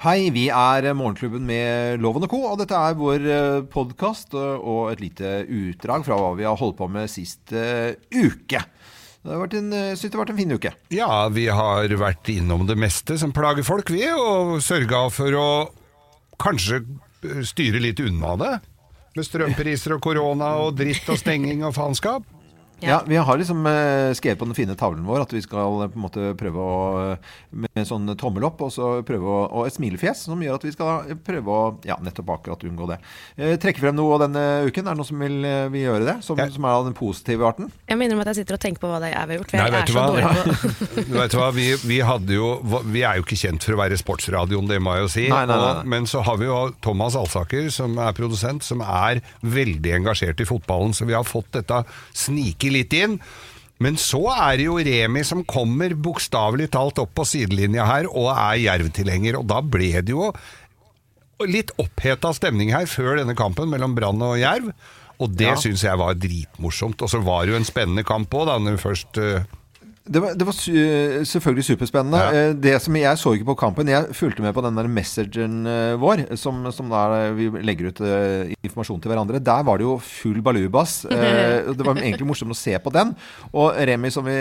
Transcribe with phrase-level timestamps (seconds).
[0.00, 2.38] Hei, vi er Morgenklubben med Loven og Co.
[2.48, 3.26] Og dette er vår
[3.68, 8.62] podkast og et lite utdrag fra hva vi har holdt på med sist uh, uke.
[9.20, 10.72] Det har vært en, synes det har vært en fin uke.
[10.96, 15.48] Ja, vi har vært innom det meste som plager folk, vi, og sørga for å
[16.40, 16.80] kanskje
[17.44, 18.54] styre litt unna det.
[19.18, 22.24] Med strømpriser og korona og dritt og stenging og faenskap.
[22.86, 23.02] Ja.
[23.06, 25.98] Vi har liksom eh, skrevet på den fine tavlen vår at vi skal eh, på
[25.98, 26.80] en måte prøve å
[27.50, 30.66] med en sånn tommel opp og så prøve å, og et smilefjes, som gjør at
[30.66, 32.98] vi skal prøve å ja, nettopp akkurat unngå det.
[33.36, 34.86] Eh, trekke frem noe denne uken.
[34.86, 36.16] Er det noen som vil, eh, vil gjøre det?
[36.26, 37.70] Som, som, er av den positive arten?
[37.90, 39.54] Jeg minner om at jeg sitter og tenker på hva det er vi har gjort.
[39.54, 42.50] For jeg er så dårlig på Du vet hva, vi, vi, hadde jo
[42.90, 45.26] Vi er jo ikke kjent for å være sportsradioen, det må jeg jo si.
[45.32, 45.72] Nei, nei, nei.
[45.80, 50.42] Og, men så har vi jo Thomas Alsaker, som er produsent, som er veldig engasjert
[50.42, 50.94] i fotballen.
[50.96, 51.82] Så vi har fått dette
[52.16, 53.18] snike litt inn.
[53.80, 58.28] Men så er det jo Remi som kommer bokstavelig talt opp på sidelinja her og
[58.34, 60.28] er Jerv-tilhenger, og da ble det jo
[61.48, 64.68] litt oppheta stemning her før denne kampen mellom Brann og Jerv.
[65.20, 65.56] Og det ja.
[65.60, 67.00] syns jeg var dritmorsomt.
[67.04, 69.48] Og så var det jo en spennende kamp òg, da når først uh,
[70.10, 70.56] det var, det var,
[71.30, 72.18] selvfølgelig superspennende.
[72.18, 72.38] Ja.
[72.50, 73.90] Eh, det som Jeg så ikke på kampen.
[73.90, 78.02] Jeg fulgte med på den der messageren eh, vår, som, som der vi legger ut
[78.58, 79.38] informasjon til hverandre.
[79.38, 81.04] Der var det jo full balubass.
[81.80, 83.12] Det var egentlig morsomt å se på den.
[83.54, 84.34] Og Remi, som vi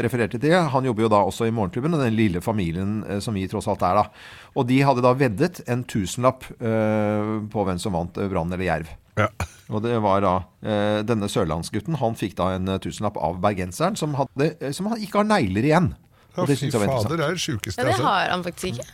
[0.00, 3.44] refererte til, han jobber jo da også i Morgenklubben, og den lille familien som vi
[3.50, 4.48] tross alt er, da.
[4.56, 8.96] Og de hadde da veddet en tusenlapp på hvem som vant Brann eller Jerv.
[9.20, 9.30] Ja.
[9.70, 10.32] Og det var da
[10.66, 15.02] eh, Denne sørlandsgutten han fikk da en eh, tusenlapp av bergenseren, som, hadde, som han
[15.02, 15.92] ikke har negler igjen.
[16.36, 18.02] Ja, fy fader, det er det sjukeste jeg har sett.
[18.02, 18.88] Ja, det har han faktisk ikke.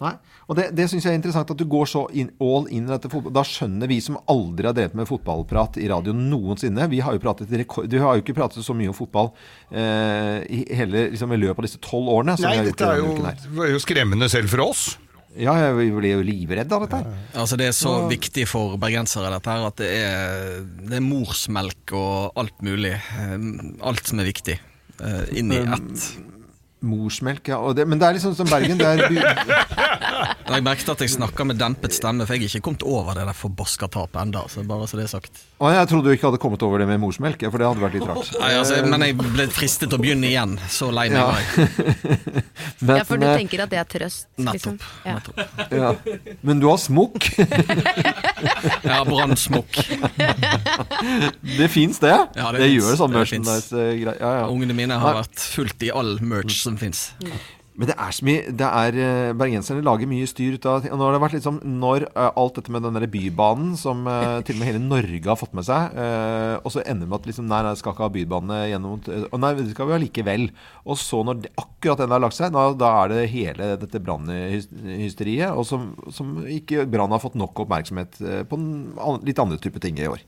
[0.00, 0.14] Nei.
[0.48, 2.90] Og det, det syns jeg er interessant, at du går så in, all in i
[2.90, 3.34] dette fotball.
[3.36, 7.22] Da skjønner vi som aldri har drevet med fotballprat i radio noensinne Vi har jo,
[7.22, 9.30] pratet, du har jo ikke pratet så mye om fotball
[9.68, 12.38] eh, i hele liksom, i løpet av disse tolv årene.
[12.42, 13.12] Nei, dette er jo,
[13.60, 14.88] er jo skremmende selv for oss.
[15.38, 16.98] Ja, jeg blir jo livredd av dette.
[17.38, 18.08] Altså Det er så ja.
[18.10, 22.96] viktig for bergensere dette her at det er, det er morsmelk og alt mulig.
[22.98, 23.36] Eh,
[23.86, 24.58] alt som er viktig.
[24.98, 26.08] Eh, inn i ett.
[26.80, 27.60] Morsmelk, ja.
[27.76, 28.80] Det, men det er liksom som Bergen.
[28.80, 29.06] Det er
[30.20, 33.26] jeg merket at jeg snakka med dempet stemme, for jeg er ikke kommet over det
[33.28, 35.42] der forbaska tapet enda, så bare så det er sagt.
[35.60, 37.96] Å, jeg trodde du ikke hadde kommet over det med morsmelk, for det hadde vært
[37.98, 38.30] litt rart.
[38.40, 40.56] Nei, altså, men jeg ble fristet til å begynne igjen.
[40.72, 41.68] Så lei meg var jeg.
[43.00, 44.28] ja, for du tenker at det er trøst?
[44.40, 44.78] Liksom.
[44.80, 45.04] Nettopp.
[45.04, 45.18] Ja.
[45.18, 45.70] nettopp.
[45.76, 46.34] Ja.
[46.46, 47.28] Men du har smokk?
[48.90, 49.80] ja, brannsmokk.
[51.58, 52.16] det fins, det?
[52.16, 54.16] Ja, det, det gjør sånn merchandise-greier.
[54.16, 54.50] Ja, ja.
[54.50, 57.10] Ungene mine har vært fullt i all merch som fins.
[57.80, 60.98] Men det er så mye det er, uh, Bergenserne lager mye styr ut av Og
[61.00, 64.04] nå har det vært litt sånn Når uh, alt dette med den der bybanen, som
[64.04, 65.96] uh, til og med hele Norge har fått med seg,
[66.60, 69.36] og så ender det med at liksom Nei, nei, skal ikke ha bybane gjennom Og
[69.40, 70.46] nei, det skal vi ha likevel.
[70.84, 74.02] Og så, når det, akkurat den har lagt seg, da, da er det hele dette
[74.02, 78.20] brannhysteriet, og som, som ikke Brann har fått nok oppmerksomhet
[78.50, 78.70] på en,
[79.26, 80.24] litt andre type ting i år.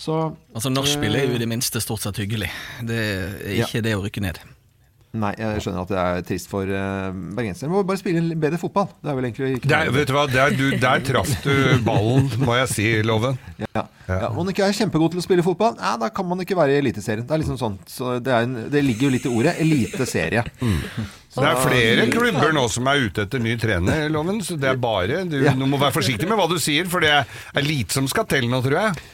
[0.00, 0.18] Så,
[0.54, 2.50] altså Nachspiel er jo i det minste stort sett hyggelig.
[2.86, 3.86] Det er ikke ja.
[3.88, 4.42] det å rykke ned.
[5.16, 7.70] Nei, jeg skjønner at det er trist for uh, bergensere.
[7.72, 8.88] Må bare spille bedre fotball.
[9.00, 11.52] Det er vel egentlig ikke der, Vet du hva, der, du, der traff du
[11.86, 13.38] ballen, må jeg si, Loven.
[13.60, 13.68] Ja.
[13.80, 13.84] ja.
[14.10, 14.30] ja.
[14.30, 16.76] Om man ikke er kjempegod til å spille fotball, ja, da kan man ikke være
[16.76, 17.26] i Eliteserien.
[17.26, 20.44] Det er liksom sånn, så det, en, det, ligger jo litt i ordet eliteserie.
[20.60, 20.80] Mm.
[21.36, 24.40] Så det er flere klubber nå som er ute etter ny trener, Loven.
[24.44, 27.12] Så det er bare Du, du må være forsiktig med hva du sier, for det
[27.12, 29.06] er lite som skal til nå, tror jeg.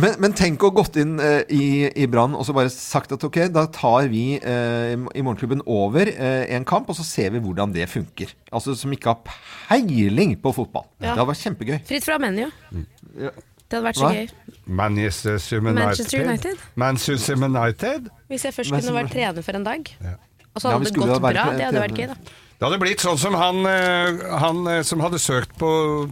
[0.00, 1.64] Men, men, tenk å gått inn eh, i,
[2.02, 6.08] i Brann og så bare sagt at ok, da tar vi eh, i Morgenklubben over
[6.10, 8.32] eh, en kamp, og så ser vi hvordan det funker.
[8.50, 9.36] Altså som ikke har
[9.68, 10.86] peiling på fotball.
[10.98, 11.10] Ja.
[11.10, 11.78] Det hadde vært kjempegøy.
[11.90, 12.46] Fritt fra menu.
[12.70, 12.86] Mm.
[13.26, 13.32] Ja.
[13.70, 14.12] Det hadde vært så Hva?
[14.18, 14.54] gøy.
[14.80, 15.78] Manchester United.
[15.78, 16.62] Manchester United.
[16.74, 18.12] Manchester United.
[18.32, 20.14] Hvis jeg først kunne vært trener for en dag, ja.
[20.54, 22.38] og så hadde det gått bra, det hadde vært gøy, da.
[22.60, 25.68] Det hadde blitt sånn som han, eh, han eh, som hadde søkt på,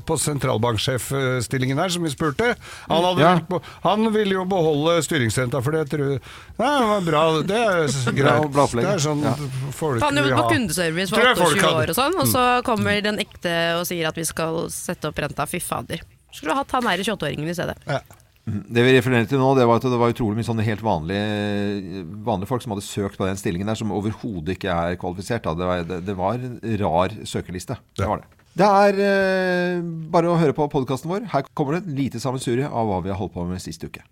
[0.08, 2.54] på sentralbanksjefstillingen her, som vi spurte.
[2.86, 3.58] Han, hadde, ja.
[3.82, 6.22] han ville jo beholde styringsrenta, for det tror jeg
[6.56, 7.24] Nei, det var bra.
[7.44, 7.82] Det er
[8.22, 8.56] greit.
[8.72, 9.34] Det er sånn ja.
[9.76, 13.52] folk Han jobbet på kundeservice for 28 år og sånn, og så kommer den ekte
[13.76, 15.44] og sier at vi skal sette opp renta.
[15.52, 16.00] Fy fader.
[16.32, 17.76] Skulle du hatt han her 28-åringen i stedet.
[17.84, 18.00] Ja.
[18.48, 22.02] Det vi refererte til nå, det var at det var utrolig mye sånne helt vanlige,
[22.24, 25.48] vanlige folk som hadde søkt på den stillingen der, som overhodet ikke er kvalifisert.
[25.48, 26.40] Det var, det, det, var
[26.82, 27.78] rar søkeliste.
[27.98, 28.44] Det var det.
[28.58, 31.28] Det er eh, bare å høre på podkasten vår.
[31.34, 34.02] Her kommer det et lite sammensurie av hva vi har holdt på med sist uke.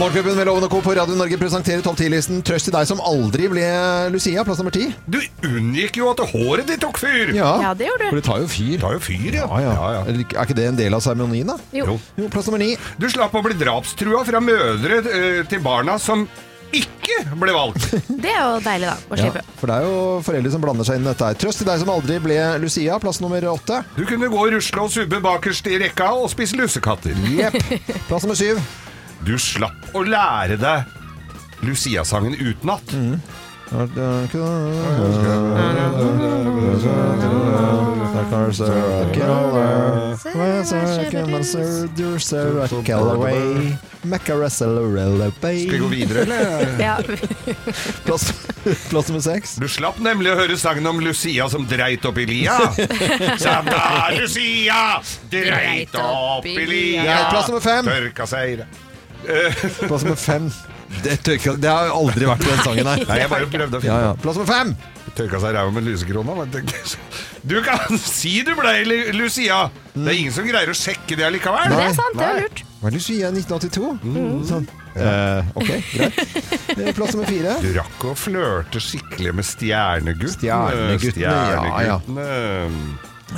[0.00, 0.78] Morgenklubben med Loven og Co.
[0.80, 2.38] på Radio Norge presenterer topp 10-listen.
[2.46, 3.64] Trøst til deg som aldri ble
[4.14, 4.86] Lucia, plass nummer ti.
[5.04, 7.34] Du unngikk jo at håret ditt tok fyr!
[7.36, 8.14] Ja, ja det gjorde du.
[8.14, 8.70] For det tar jo fyr.
[8.78, 9.48] Det tar jo fyr, ja.
[9.60, 10.04] ja, ja.
[10.08, 11.58] Er ikke det en del av seremonien, da?
[11.76, 11.98] Jo.
[12.16, 12.30] jo.
[12.32, 12.70] Plass nummer ni.
[12.96, 16.24] Du slapp å bli drapstrua fra mødre uh, til barna som
[16.72, 17.90] ikke ble valgt.
[18.24, 18.96] Det er jo deilig, da.
[19.10, 19.44] Å Ja, slippe.
[19.58, 19.94] for det er jo
[20.24, 21.38] foreldre som blander seg inn i dette her.
[21.44, 23.82] Trøst til deg som aldri ble Lucia, plass nummer åtte.
[23.98, 27.18] Du kunne gå og rusle og subbe bakerst i rekka og spise lussekatter.
[27.36, 27.58] Jepp.
[28.06, 28.62] Plass nummer syv.
[29.26, 30.96] Du slapp å lære deg
[31.66, 32.94] Lucia-sangen utenat.
[45.60, 46.74] Skal vi gå videre, eller?
[46.80, 46.96] Ja.
[48.04, 48.26] Plass,
[48.90, 49.54] plass nummer seks.
[49.60, 52.56] Du slapp nemlig å høre sangen om Lucia som dreit opp i lia.
[53.38, 54.82] Santa Lucia
[55.30, 57.18] dreit opp i lia.
[57.30, 57.86] Plass nummer fem.
[57.86, 58.64] Tørka seg
[59.24, 60.50] Plass nummer fem.
[61.04, 63.02] Det, tørka, det har aldri vært den sangen her.
[63.06, 64.14] Nei, jeg bare prøvde å finne ja.
[64.22, 64.72] Plass nummer fem.
[65.18, 66.34] Tørka seg i ræva med lusekrona.
[67.50, 69.62] Du kan si du ble Lu- Lucia.
[69.94, 71.70] Det er ingen som greier å sjekke det allikevel.
[71.72, 72.62] Det er sant, det er lurt.
[72.80, 73.90] Hva er Lucia 1982?
[74.50, 74.68] Sånn.
[74.90, 76.16] Uh, ok, greit.
[76.74, 77.54] Eh, Plass nummer fire.
[77.62, 80.34] Du rakk å flørte skikkelig med stjerneguttene.
[80.34, 81.98] Stjerneguttene, ja, ja.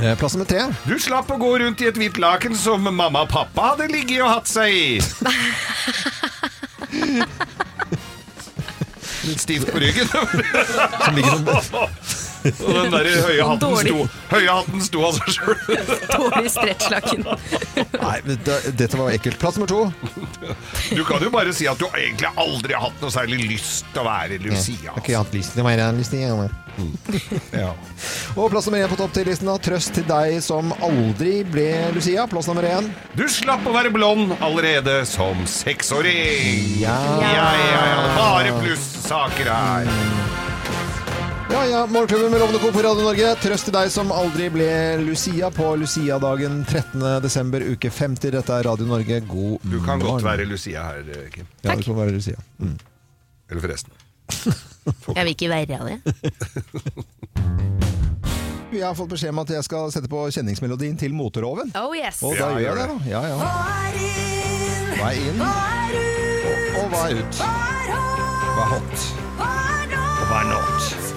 [0.01, 0.63] Eh, Plass nummer tre.
[0.89, 4.23] Du slapp å gå rundt i et hvitt laken som mamma og pappa hadde ligget
[4.25, 5.01] og hatt seg i.
[9.23, 10.09] Litt stivt på ryggen.
[10.09, 11.45] Som ligger som
[12.43, 15.61] Og den der høye hatten sto, høye hatten sto av seg sjøl.
[16.17, 17.27] Dårlig stretchlaken.
[17.99, 19.39] Nei, men det- dette var ekkelt.
[19.43, 19.83] Plass nummer to.
[20.97, 24.03] Du kan jo bare si at du egentlig aldri har hatt noe særlig lyst til
[24.03, 24.81] å være Lucia.
[24.83, 26.51] Jeg har ikke hatt lyst til å være Lucia.
[27.53, 27.73] Ja.
[28.41, 29.47] Og plass nummer én på topp 10-listen.
[29.51, 29.59] da.
[29.63, 32.25] Trøst til deg som aldri ble Lucia.
[32.33, 32.89] Plass nummer én.
[33.19, 36.79] Du slapp å være blond allerede som seksåring.
[36.81, 36.97] Ja.
[37.23, 38.07] Ja, ja, ja.
[38.17, 39.93] Bare plussaker her.
[41.53, 42.73] Ja, ja, Morgenklubben med Lovende Co.
[42.73, 43.35] på Radio Norge.
[43.43, 44.69] Trøst til deg som aldri ble
[45.05, 47.03] Lucia på Lucia-dagen 13.
[47.25, 48.31] desember, uke 50.
[48.33, 49.19] Dette er Radio Norge.
[49.29, 49.71] God morgen.
[49.75, 51.03] Du kan godt være Lucia her,
[51.35, 51.47] Kim.
[51.65, 52.37] Ja, du kan være Lucia.
[52.59, 52.79] Mm.
[53.51, 53.93] Eller forresten.
[55.17, 56.01] Jeg vil ikke være det.
[58.73, 61.69] Jeg har fått beskjed om at jeg skal sette på kjenningsmelodien til Motoroven.
[61.77, 62.23] Oh yes.
[62.25, 62.97] Og da Ja, gjør jeg det, da.
[63.13, 63.37] Ja, ja.
[64.97, 65.45] Hva er inn?
[65.45, 67.43] Og, og hva er ut?
[67.45, 69.09] Hva er hot?
[69.37, 71.12] Og hva er not?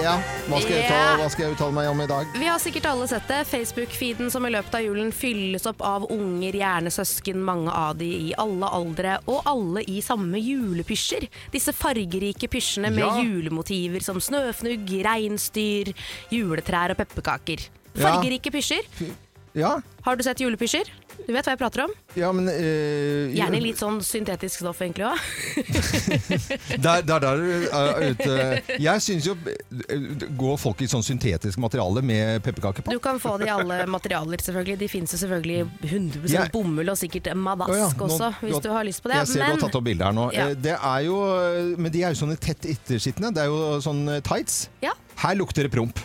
[0.00, 0.14] Ja,
[0.48, 2.30] hva skal, jeg uttale, hva skal jeg uttale meg om i dag?
[2.40, 3.40] Vi har sikkert alle sett det.
[3.50, 8.08] Facebook-feeden som i løpet av julen fylles opp av unger, gjerne søsken, mange av de
[8.30, 11.28] i alle aldre, og alle i samme julepysjer.
[11.52, 13.20] Disse fargerike pysjene med Ja.
[13.20, 15.92] julemotiver som snøfnugg, reinsdyr,
[16.32, 17.68] juletrær og pepperkaker.
[17.94, 18.86] Fargerike pysjer.
[19.52, 20.88] Ja, Har du sett julepysjer?
[21.26, 21.92] Du vet hva jeg prater om?
[22.18, 25.18] ja men eh, Gjerne litt sånn syntetisk stoff, egentlig òg.
[26.80, 28.36] Der, der, der er ute
[28.82, 32.94] Jeg syns jo eh, Går folk i sånn syntetisk materiale med pepperkaker på?
[32.94, 34.78] Du kan få det i alle materialer, selvfølgelig.
[34.80, 38.70] De fins jo selvfølgelig 100 Jeg- bomull og sikkert madask ja, nå- også, hvis du
[38.74, 39.20] har lyst på det.
[39.22, 40.28] Jeg ser du har tatt opp bilde her nå.
[40.34, 40.48] Ja.
[40.50, 41.16] Eh, Det er jo,
[41.78, 43.30] men de er jo sånne tett ettersittende.
[43.36, 44.64] Det er jo sånn eh, tights.
[44.84, 44.96] Ja.
[45.22, 45.98] Her lukter det promp.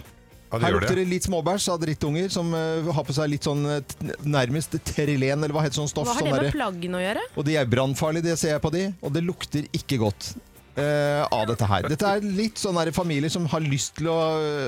[0.60, 1.06] Ja, Her lukter det.
[1.06, 4.76] det litt småbæsj av drittunger som eh, har på seg litt sånn eh, t- nærmest
[4.88, 6.08] terelen, eller hva heter sånn stoff.
[6.08, 7.24] Hva har sånn det med derre- plaggene å gjøre?
[7.36, 10.36] og de er brannfarlige, det ser jeg på de, og det lukter ikke godt.
[10.76, 11.86] eh, av dette her.
[11.88, 14.16] Dette er litt sånn her familier som har lyst til å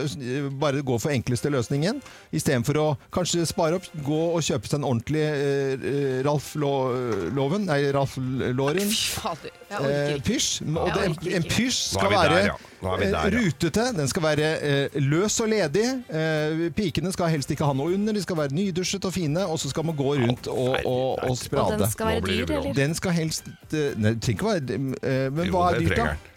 [0.08, 2.00] eh, bare gå for enkleste løsningen,
[2.32, 7.66] istedenfor å kanskje spare opp, gå og kjøpe seg en ordentlig eh, Ralf Lo- Loven,
[7.68, 8.16] nei, Ralf
[8.56, 8.88] Lauren.
[8.88, 10.24] Fader, jeg Eh, ikke.
[10.32, 10.64] pysj.
[10.78, 11.56] Og Jeg det, orker en ikke.
[11.58, 12.56] pysj Nå er skal vi der, være ja.
[12.78, 13.30] Eh, der, ja.
[13.34, 15.86] rutete, den skal være eh, løs og ledig.
[16.14, 19.58] Eh, pikene skal helst ikke ha noe under, de skal være nydusjet og fine, og
[19.60, 21.80] så skal man gå rundt og, og, og Og sprade.
[21.82, 22.74] den skal være dyr, eller?
[22.78, 25.98] Den skal helst eh, Nei, det trenger ikke være eh, Men Jo, hva er dyrt,
[25.98, 26.36] da?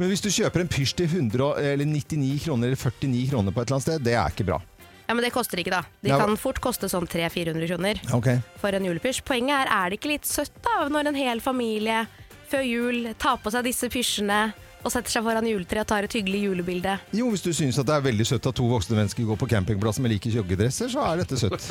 [0.00, 3.60] Men hvis du kjøper en pysj til 100, eller 99 kroner eller 49 kroner på
[3.60, 4.58] et eller annet sted, det er ikke bra.
[5.06, 5.82] Ja, Men det koster ikke, da.
[6.00, 8.40] De Ja, kan fort koste sånn 300-400 kroner okay.
[8.62, 9.20] for en julepysj.
[9.28, 12.04] Poenget er, er det ikke litt søtt da, når en hel familie
[12.50, 14.40] før jul tar på seg disse pysjene
[14.80, 16.96] og setter seg foran juletreet og tar et hyggelig julebilde?
[17.16, 20.00] Jo, hvis du syns det er veldig søtt at to voksne mennesker går på campingplass
[20.00, 21.70] med like joggedresser, så er dette søtt.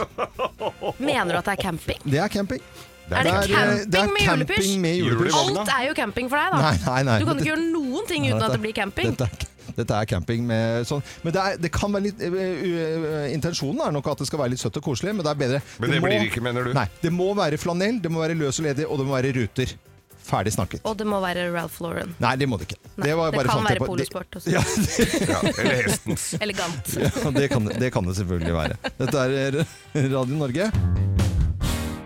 [1.00, 2.02] Mener du at det er camping?
[2.06, 2.64] Det er camping.
[3.10, 4.58] Er det eh, camping det er med julepysj?
[4.58, 5.38] camping med julepysj.
[5.40, 6.60] Alt er jo camping for deg, da.
[6.62, 7.16] Nei, nei, nei.
[7.22, 9.16] Du kan Dette- ikke gjøre noen ting uten at det blir camping.
[9.16, 12.34] Dette er, dette er camping med sånn Men det, er, det kan være litt uh,
[12.34, 15.42] uh, Intensjonen er nok at det skal være litt søtt og koselig, men det er
[15.42, 15.62] bedre.
[15.82, 16.74] Men det blir det ikke, mener du?
[16.78, 16.86] Nei.
[17.02, 19.78] Det må være flanell, det må være løs og ledig, og det må være ruter.
[20.30, 20.84] Ferdig snakket.
[20.86, 22.14] Og det må være Ralph Lauren.
[22.22, 22.80] Nei, det må det ikke.
[23.02, 23.90] Nei, var det kan være på.
[23.94, 24.54] Polosport også.
[24.54, 24.62] Ja,
[25.30, 26.28] Ja, eller hestens.
[26.40, 26.94] Elegant.
[27.00, 28.80] ja det, kan, det kan det selvfølgelig være.
[29.02, 29.62] Dette er
[30.14, 30.70] Radio Norge.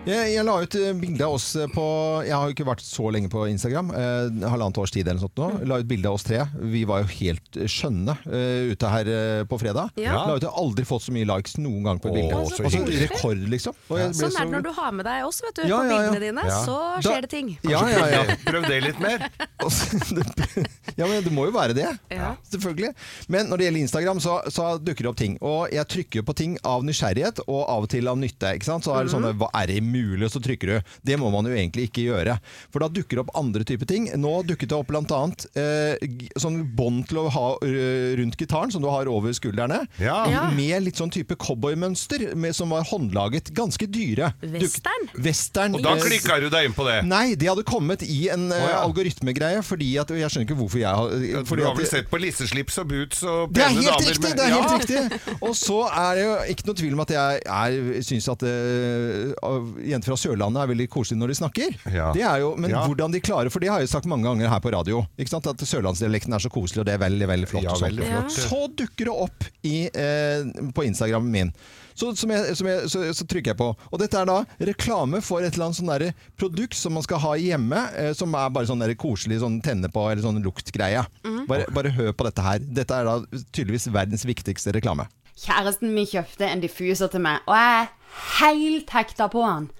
[0.03, 1.83] Jeg, jeg la ut eh, bilde av oss eh, på
[2.27, 3.93] Jeg har jo ikke vært så lenge på Instagram.
[3.95, 5.47] Eh, halvannet års tid eller noe sånt nå.
[5.69, 6.41] La ut bilde av oss tre.
[6.73, 9.93] Vi var jo helt skjønne uh, ute her uh, på fredag.
[9.95, 10.17] Ja.
[10.27, 12.41] La ut, jeg har aldri fått så mye likes noen gang på et bilde.
[12.51, 13.77] så Altså, rekord, liksom.
[13.87, 15.79] Og jeg ble Sånn er det når du har med deg oss vet du, Ja,
[15.79, 16.47] på bildene dine.
[16.51, 16.59] Ja.
[16.67, 17.55] Så Da- skjer det ting.
[17.63, 18.37] Ja, ja, ja.
[18.43, 19.29] Prøv det litt mer.
[19.63, 20.67] Altså, det-
[20.99, 21.87] ja, men det må jo være det.
[22.13, 22.33] Ja.
[22.51, 22.91] Selvfølgelig.
[23.33, 25.37] Men når det gjelder Instagram, så, så dukker det opp ting.
[25.41, 28.51] Og jeg trykker på ting av nysgjerrighet, og av og til av nytte.
[28.57, 28.85] Ikke sant?
[28.87, 30.27] Så er det sånn, hva er det mulig?
[30.27, 30.93] Og så trykker du.
[31.07, 32.37] Det må man jo egentlig ikke gjøre.
[32.73, 34.09] For da dukker det opp andre typer ting.
[34.19, 35.97] Nå dukket det opp annet eh,
[36.39, 39.81] sånn bånd til å ha eh, rundt gitaren, som du har over skuldrene.
[40.01, 40.19] Ja.
[40.31, 40.43] Ja.
[40.53, 43.51] Med litt sånn type cowboymønster, med- som var håndlaget.
[43.57, 44.31] Ganske dyre.
[44.43, 45.07] Western?
[45.17, 45.75] Western.
[45.77, 46.99] Og da eh, klikka du deg inn på det.
[47.09, 48.79] Nei, det hadde kommet i en eh, Å, ja.
[48.87, 52.77] algoritmegreie, fordi at Jeg skjønner ikke hvorfor jeg har Du har vel sett på lisseslips
[52.81, 54.23] og boots og det er pene helt damer riktig!
[54.23, 57.13] med- det er helt riktig Og så er det jo ikke noe tvil om at
[57.13, 61.77] jeg er, syns at uh, jenter fra Sørlandet er veldig koselige når de snakker.
[61.93, 62.09] Ja.
[62.15, 64.59] Det er jo, men hvordan de klarer For det har jeg sagt mange ganger her
[64.63, 65.03] på radio.
[65.19, 65.47] Ikke sant?
[65.51, 67.63] At sørlandsdialekten er så koselig, og det er veldig veldig flott.
[67.67, 68.31] Ja, veldig flott.
[68.47, 70.43] Så dukker det opp i, eh,
[70.73, 71.53] på Instagrammen min.
[71.95, 73.69] Så, som jeg, som jeg, så, så trykker jeg på.
[73.91, 74.39] Og dette er da
[74.71, 78.53] reklame for et eller annet sånn produkt som man skal ha hjemme, eh, som er
[78.53, 81.05] bare sånn koselig sånn tenne på, eller sånn luktgreie.
[81.49, 82.63] Bare, bare hør på dette her.
[82.63, 85.07] Dette er da tydeligvis verdens viktigste reklame.
[85.43, 87.93] Kjæresten min kjøpte en diffuser til meg, og jeg er
[88.37, 89.71] helt hekta på han.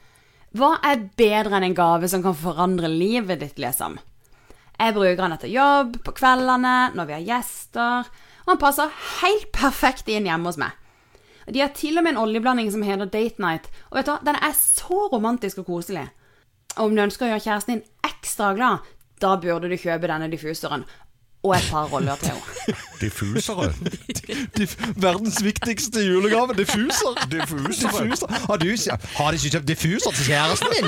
[0.57, 3.99] Hva er bedre enn en gave som kan forandre livet ditt, liksom?
[4.79, 8.09] Jeg bruker han etter jobb, på kveldene, når vi har gjester,
[8.43, 10.73] og han passer helt perfekt inn hjemme hos meg.
[11.47, 14.19] De har til og med en oljeblanding som heter Date Night, og vet du hva,
[14.25, 16.07] den er så romantisk og koselig.
[16.77, 18.85] Og om du ønsker å gjøre kjæresten din ekstra glad,
[19.21, 20.85] da burde du kjøpe denne diffuseren,
[21.43, 22.41] og et par roller til henne.
[23.01, 23.73] Diffusere.
[24.57, 27.17] Diff verdens viktigste julegave, diffuser.
[27.31, 28.29] Diffusere.
[28.47, 28.67] Har du
[29.15, 30.87] har du ikke kjøpt diffuser til kjæresten din?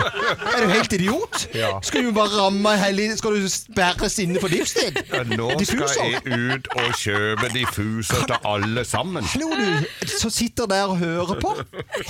[0.55, 1.47] Er du helt idiot?
[1.55, 1.69] Ja.
[1.83, 4.95] Skal du bare ramme hele Skal du sperres inne for livstid?
[5.13, 9.23] Ja, Nå skal jeg ut og kjøpe diffuser til alle sammen.
[9.23, 11.55] Hallo, du som sitter der og hører på.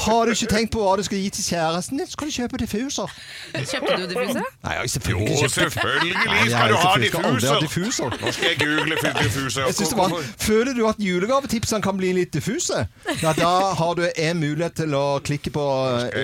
[0.06, 2.38] Har du ikke tenkt på hva du skal gi til kjæresten din, så skal du
[2.38, 3.18] kjøpe diffuser.
[3.56, 4.46] Kjøpte du diffuser?
[4.64, 8.35] Nei, jeg Jo, selvfølgelig ikke kjøpt selvfølgelig skal du ha diffuser.
[8.36, 9.62] Nå skal jeg google diffuse.
[9.64, 10.14] Jeg synes det var,
[10.44, 12.82] føler du at julegavetipsene kan bli litt diffuse?
[13.22, 15.64] Ja, da har du en mulighet til å klikke på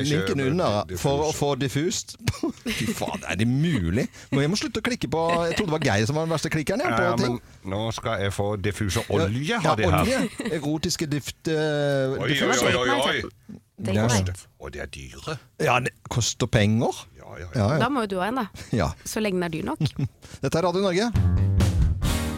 [0.03, 2.17] linken under for å få diffust.
[2.67, 4.07] Fy faen, er det mulig?
[4.35, 6.35] Må jeg må slutte å klikke på Jeg trodde det var Geir som var den
[6.35, 6.83] verste klikkeren.
[6.83, 7.39] Ja, på Ja, ting.
[7.63, 10.01] men nå skal jeg få diffuserolje, ja, har de her.
[10.03, 10.51] olje.
[10.59, 13.59] Erotiske dift, uh, Oi, oi, oi, oi.
[13.81, 14.33] Date Ja.
[14.61, 15.37] Og de er dyre.
[15.63, 16.93] Ja, det koster penger.
[17.17, 17.47] Ja, ja, ja.
[17.55, 17.79] Ja, ja.
[17.81, 18.45] Da må jo du ha en, da.
[18.77, 18.91] ja.
[19.09, 19.81] Så lenge den er dyr nok.
[20.43, 21.09] Dette er Radio Norge.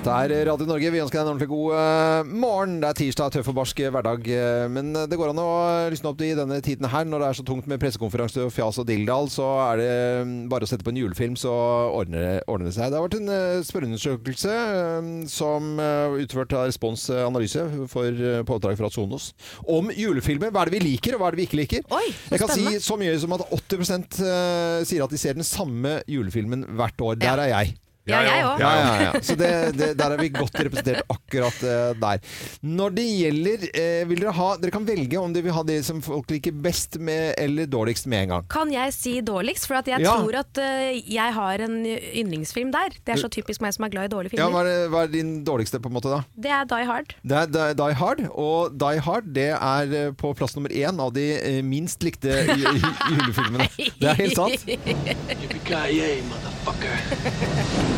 [0.03, 0.89] Det er Radio Norge.
[0.91, 2.73] Vi ønsker deg en ordentlig god eh, morgen.
[2.81, 4.25] Det er tirsdag, tøff og barsk hverdag.
[4.35, 5.51] eh, men det går an å
[5.93, 7.05] lysne opp i denne tiden her.
[7.07, 9.93] Når det er så tungt med pressekonferanse og fjas og dilldall, så er det
[10.27, 11.53] mm, bare å sette på en julefilm, så
[11.95, 12.91] ordner det, seg.
[12.91, 15.71] Det har vært en spørreundersøkelse eh, som
[16.19, 19.29] utført av Respons eh, Analyse for på oppdrag fra Sonos
[19.71, 20.51] om julefilmer.
[20.51, 21.87] Hva er det vi liker, og hva er det vi ikke liker?
[21.95, 23.95] Oi, Jeg kan si så mye som at 80
[24.27, 27.23] eh, sier at de ser den samme julefilmen hvert år.
[27.23, 27.77] Der er jeg.
[28.09, 28.59] Ja, jeg òg.
[28.59, 29.11] Ja, ja, ja.
[29.23, 32.19] Så det, det, der er vi godt representert akkurat uh, der.
[32.67, 35.77] Når det gjelder uh, vil dere, ha, dere kan velge om dere vil ha det
[35.87, 38.43] som folk liker best med, eller dårligst med en gang.
[38.51, 39.67] Kan jeg si dårligst?
[39.69, 40.17] For at jeg Ja.
[40.19, 42.91] tror at uh, jeg har en yndlingsfilm der.
[43.05, 44.67] Det er så typisk meg som er glad i dårlige Ja, filmer.
[44.67, 46.19] hva, er, hva er din dårligste, på en måte, da?
[46.35, 47.15] Det er Die Hard.
[47.23, 51.15] Det er Die, Die Hard, og Die Hard det er på plass nummer én av
[51.15, 51.29] de
[51.63, 53.71] minst likte ju- ju- julefilmene.
[54.03, 54.59] Det er helt sant.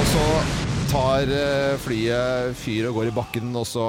[0.00, 0.59] 我说
[0.90, 3.84] Tar eh, flyet fyr og går i bakken, og så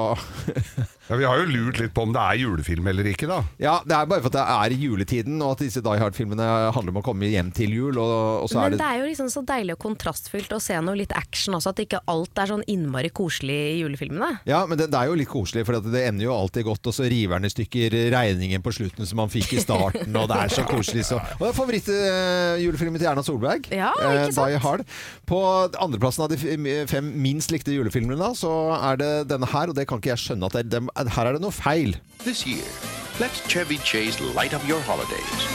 [1.12, 3.42] Ja, vi har jo lurt litt på om det er julefilm eller ikke, da.
[3.60, 6.94] Ja, det er bare for at det er juletiden, og at disse Die Hard-filmene handler
[6.94, 9.10] om å komme hjem til jul, og, og så er Men det det er jo
[9.10, 12.52] liksom så deilig og kontrastfylt å se noe litt action også, at ikke alt er
[12.54, 14.30] sånn innmari koselig i julefilmene.
[14.48, 16.96] Ja, men det, det er jo litt koselig, for det ender jo alltid godt, og
[16.96, 20.40] så river han i stykker regningen på slutten som han fikk i starten, og det
[20.46, 21.10] er så koselig.
[21.10, 21.20] Så.
[21.20, 23.68] Og det er favorittjulefilmen til Erna Solberg.
[23.74, 24.56] Ja, eh, ikke sant?
[24.56, 24.88] Die Hard.
[25.28, 25.44] På
[25.76, 26.40] andreplassen av de
[26.92, 30.50] fem minst likte julefilmene, så er det denne her, og det kan ikke jeg skjønne
[30.52, 31.96] at det, dem- her er det noe feil.
[32.26, 32.68] This year,
[33.24, 35.48] let Chevy Chase light up your holidays.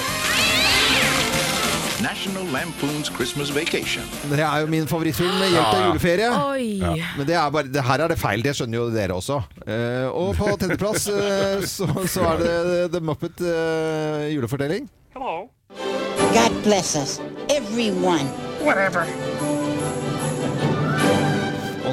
[2.02, 4.04] National Lampoon's Christmas Vacation.
[4.30, 5.86] Det er jo min favorittfilm med hjelp til Ja, ja.
[5.88, 7.06] juleferie.
[7.16, 9.38] Men det er bare, det her er det feil, det skjønner jo dere også.
[9.64, 14.88] Uh, og på tredjeplass uh, så, så er det The Muppet uh, julefortelling.
[15.16, 17.16] God bless us,
[17.48, 18.28] everyone.
[18.60, 18.72] Og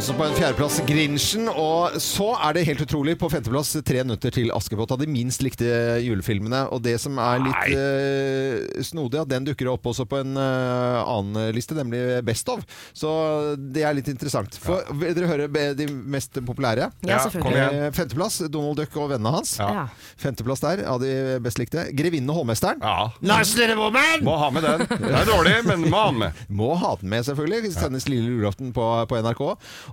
[0.04, 1.46] også på en fjerdeplass Grinchen.
[1.48, 5.40] Og så er det helt utrolig på femteplass Tre nøtter til Askepott av de minst
[5.46, 5.64] likte
[6.04, 6.66] julefilmene.
[6.76, 11.00] Og det som er litt uh, snodig, at den dukker opp også på en uh,
[11.08, 12.66] annen liste, nemlig Best of.
[12.92, 13.14] Så
[13.56, 14.58] det er litt interessant.
[14.60, 16.90] For, Vil dere høre de mest populære?
[17.08, 17.64] Ja, selvfølgelig.
[17.64, 19.56] Eh, Femteplass Donald Duck og vennene hans.
[19.62, 19.86] Ja.
[20.20, 21.14] Femteplass der av de
[21.46, 21.88] best likte.
[21.96, 22.84] Grevinnen og hovmesteren.
[22.84, 23.08] Ja.
[23.24, 24.28] Nice little woman!
[24.28, 24.84] Må ha med den.
[24.90, 26.44] Det er dårlig, men må ha den med.
[26.52, 27.72] Må ha den med, selvfølgelig.
[27.80, 29.44] Sendes lille julaften på, på NRK.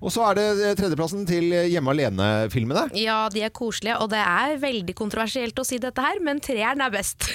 [0.01, 2.87] Og så er det eh, tredjeplassen til Hjemme alene-filmene.
[2.97, 6.81] Ja, de er koselige, og det er veldig kontroversielt å si dette her, men treeren
[6.85, 7.29] er best.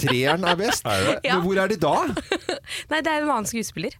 [0.00, 0.82] Treeren er best.
[0.90, 1.36] Er Ja.
[1.36, 1.94] Men hvor er de da?
[2.90, 3.94] Nei, det er en annen skuespiller.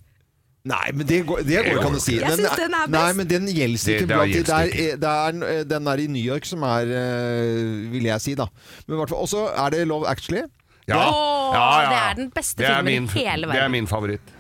[0.65, 2.15] Nei, men det går, det går kan du si.
[2.17, 2.95] Jeg synes den er best.
[2.97, 4.43] Nei, men den gjelder ikke blant de.
[4.49, 8.35] Det er, det er, den er i New York som er eh, Vil jeg si,
[8.39, 8.47] da.
[8.87, 10.47] Men i hvert fall Og så er det Love Actually.
[10.89, 11.03] Ja.
[11.05, 11.91] Oh, Ja, ja, ja.
[11.91, 13.55] det er den beste Det filmen i hele verden.
[13.55, 14.34] Det er min favoritt.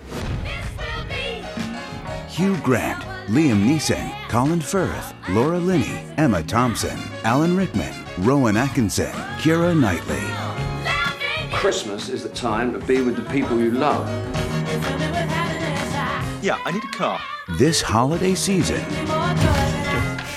[2.34, 9.70] Hugh Grant, Liam Neeson, Colin Firth, Laura Linney, Emma Thompson, Alan Rickman, Rowan Atkinson, Kira
[9.78, 10.24] Knightley.
[11.52, 14.08] Christmas is the time to be with the people you love.
[16.42, 17.20] Yeah, I need a car.
[17.58, 18.82] This holiday season,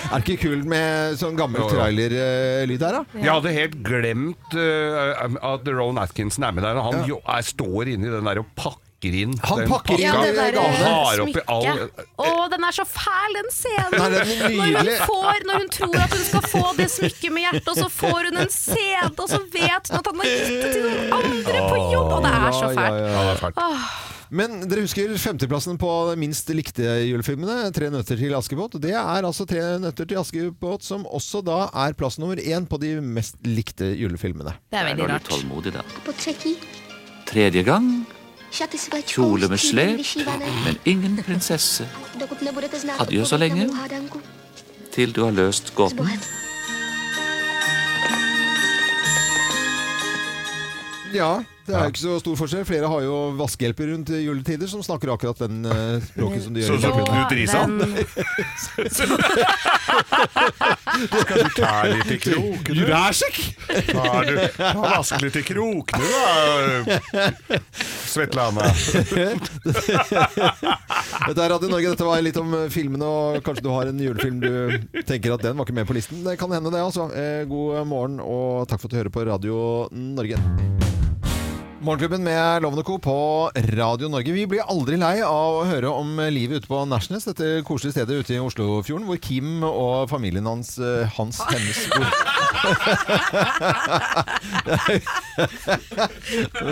[0.07, 1.73] Er det ikke kult med sånn gammel Jo, jo.
[1.75, 3.01] trailerlyd her, da?
[3.19, 6.79] Jeg hadde helt glemt eh, at Rowan Atkinson er med der.
[6.79, 10.01] og Han jo, er, står inni den der og pakker inn Han den pakker inn
[10.01, 10.25] Ja, pakka.
[10.25, 10.57] det der.
[10.81, 12.07] Har oppi all- smykket.
[12.17, 13.91] Å, den er så fæl, den scenen!
[13.93, 17.31] Nei, den er når, hun får, når hun tror at hun skal få det smykket
[17.37, 20.25] med hjertet, og så får hun en CD, og så vet hun at han har
[20.33, 22.11] gitt det til noen andre på jobb!
[22.17, 22.97] Og det er så Ja, ja, fælt.
[22.97, 23.07] ja.
[23.13, 24.03] Ja, det er fælt.
[24.29, 25.89] Men dere husker femteplassen på
[26.19, 27.71] minst likte julefilmene?
[27.71, 28.75] 'Tre nøtter til Askepott'.
[28.81, 32.75] Det er altså 'Tre nøtter til Askepott' som også da er plass nummer én på
[32.77, 34.51] de mest likte julefilmene.
[34.69, 35.23] Det er veldig rart.
[35.29, 35.81] tålmodig, da.
[37.25, 38.05] Tredje gang.
[39.07, 39.99] Kjole med slep,
[40.65, 41.87] men ingen prinsesse.
[42.99, 43.69] Adjø så lenge,
[44.91, 46.09] til du har løst gåten.
[51.13, 52.65] Ja, det er jo ikke så stor forskjell.
[52.67, 56.69] Flere har jo vaskehjelper rundt juletider som snakker akkurat den eh, språket som de gjør.
[56.71, 57.27] Så- så i bakgrunnen.
[57.27, 57.71] Knut Risan?
[61.21, 62.77] Skal du ta litt i krokene?
[62.79, 63.39] Jurassic!
[63.91, 66.07] Ta, du, ta vask litt i krokene,
[66.87, 66.97] da.
[68.07, 68.63] Svetlana.
[71.27, 73.99] Dette er Radio Norge, dette var litt om eh, filmene, og kanskje du har en
[74.01, 74.49] julefilm du
[75.07, 76.23] tenker at den var ikke med på listen.
[76.25, 77.09] Det kan hende det, altså.
[77.13, 79.57] Eh, God morgen, og takk for at du hører på Radio
[79.91, 80.39] Norge.
[81.87, 82.97] Morgenklubben med Lovende Co.
[82.99, 84.31] på Radio Norge.
[84.31, 88.17] Vi blir aldri lei av å høre om livet ute på Nærsnes, dette koselige stedet
[88.19, 92.03] ute i Oslofjorden, hvor Kim og familien hans, eh, hans, hennes bor.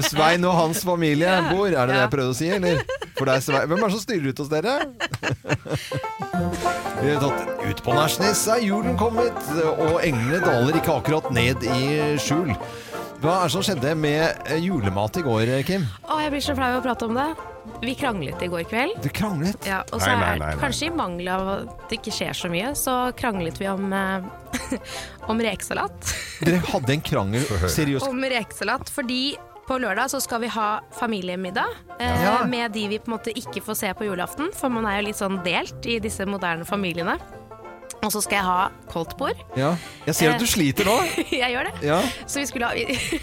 [0.10, 2.84] Svein og hans familie bor, er det det jeg prøvde å si, eller?
[3.15, 3.71] For det er Svein.
[3.71, 4.73] Hvem er det som styrer ut hos dere?
[6.99, 11.63] Vi har tatt ut på Nærsnes, er julen kommet, og englene daler ikke akkurat ned
[11.71, 12.51] i skjul.
[13.26, 15.86] Hva er det som skjedde med eh, julemat i går, Kim?
[16.06, 17.26] Å, jeg blir så flau av å prate om det.
[17.82, 19.00] Vi kranglet i går kveld.
[19.02, 19.66] Du kranglet?
[19.66, 20.60] Ja, og så Nei, nei, er nei, nei.
[20.62, 24.78] kanskje i mangel av at det ikke skjer så mye, så kranglet vi om, eh,
[25.34, 26.14] om rekesalat.
[26.46, 28.06] Dere hadde en krangel, seriøst.
[28.12, 29.22] Om rekesalat, fordi
[29.66, 32.36] på lørdag så skal vi ha familiemiddag eh, Ja.
[32.46, 35.08] med de vi på en måte ikke får se på julaften, for man er jo
[35.10, 37.18] litt sånn delt i disse moderne familiene.
[38.06, 39.39] Og så skal jeg ha koldtbord.
[39.58, 39.74] Ja.
[40.06, 40.96] Jeg ser at du sliter nå.
[41.34, 41.74] jeg gjør det.
[41.88, 42.00] Ja.
[42.30, 42.72] Så vi, ha,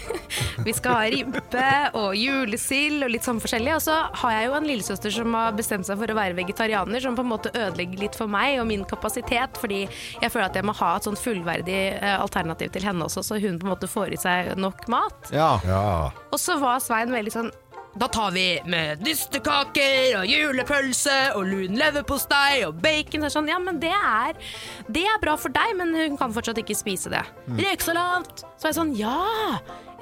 [0.67, 1.69] vi skal ha ribbe
[1.99, 3.75] og julesild og litt sånn forskjellig.
[3.77, 7.03] Og så har jeg jo en lillesøster som har bestemt seg for å være vegetarianer,
[7.03, 10.59] som på en måte ødelegger litt for meg og min kapasitet, fordi jeg føler at
[10.59, 13.73] jeg må ha et sånn fullverdig eh, alternativ til henne også, så hun på en
[13.73, 15.31] måte får i seg nok mat.
[15.33, 15.55] Ja.
[15.67, 15.83] Ja.
[16.33, 17.51] Og så var Svein veldig sånn
[17.95, 23.27] da tar vi med dystekaker og julepølse og lun leverpostei og bacon.
[23.29, 24.39] Sånn, ja, men det er,
[24.89, 27.21] det er bra for deg, men hun kan fortsatt ikke spise det.
[27.59, 28.45] Rekesalat!
[28.57, 29.19] Så er jeg sånn, ja!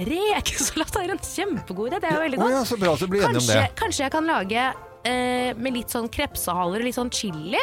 [0.01, 1.99] Rekesalat er en kjempegod idé.
[1.99, 2.56] Det er jo veldig godt.
[2.56, 3.67] ja, så bra så kanskje, det.
[3.80, 4.69] kanskje jeg kan lage
[5.12, 7.60] eh, med litt sånn krepsehaler og litt sånn chili.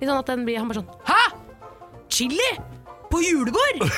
[0.00, 1.20] Litt sånn at den blir han bare sånn Hæ?!
[2.12, 2.50] Chili?
[3.16, 3.86] På julebord?!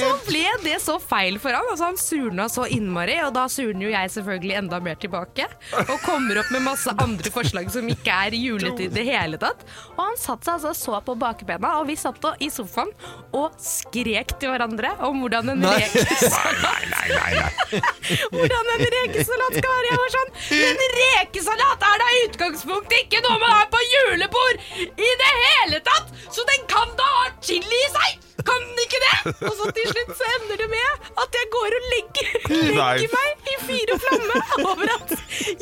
[0.00, 1.66] så ble det så feil for han.
[1.68, 5.44] Altså, han surna så innmari, og da surner jo jeg selvfølgelig enda mer tilbake.
[5.82, 9.66] Og kommer opp med masse andre forslag som ikke er julete i det hele tatt.
[9.98, 12.88] Og han satt seg altså så på bakbena, og vi satt i sofaen
[13.36, 17.52] og skrek til hverandre om hvordan en rekesalat
[18.32, 19.88] hvordan en rekesalat skal være.
[19.90, 24.56] Jeg var sånn En rekesalat er da i utgangspunktet ikke noe man har på julebord
[24.94, 26.13] i det hele tatt!
[26.30, 28.20] Så den kan da ha chili i seg!
[28.44, 29.32] Kan den ikke det?
[29.48, 32.32] Og så til slutt så ender det med at jeg går og legger,
[32.78, 34.40] legger meg i fyr og flamme
[34.72, 35.14] over at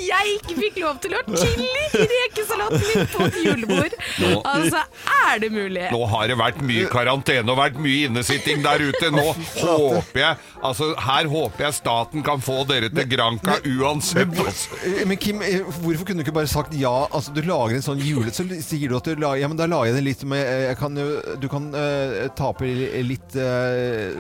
[0.03, 3.97] jeg ikke fikk lov til å ha chili i rekesalaten min på et julebord.
[4.49, 4.83] Altså,
[5.29, 5.85] er det mulig?
[5.95, 9.13] Nå har det vært mye karantene og vært mye innesitting der ute.
[9.15, 9.29] Nå
[9.63, 14.31] håper jeg Altså, her håper jeg staten kan få dere til Granca uansett.
[14.39, 14.77] Altså.
[14.87, 16.93] Eh, Men Kim, eh, hvorfor kunne du ikke bare sagt ja?
[17.11, 18.31] Altså, Du lager en sånn jule...
[18.35, 20.77] Så sier du at du lager Ja, men da lager jeg det litt med jeg
[20.79, 22.69] kan, jo- Du kan uh, tape
[23.03, 24.15] litt eh,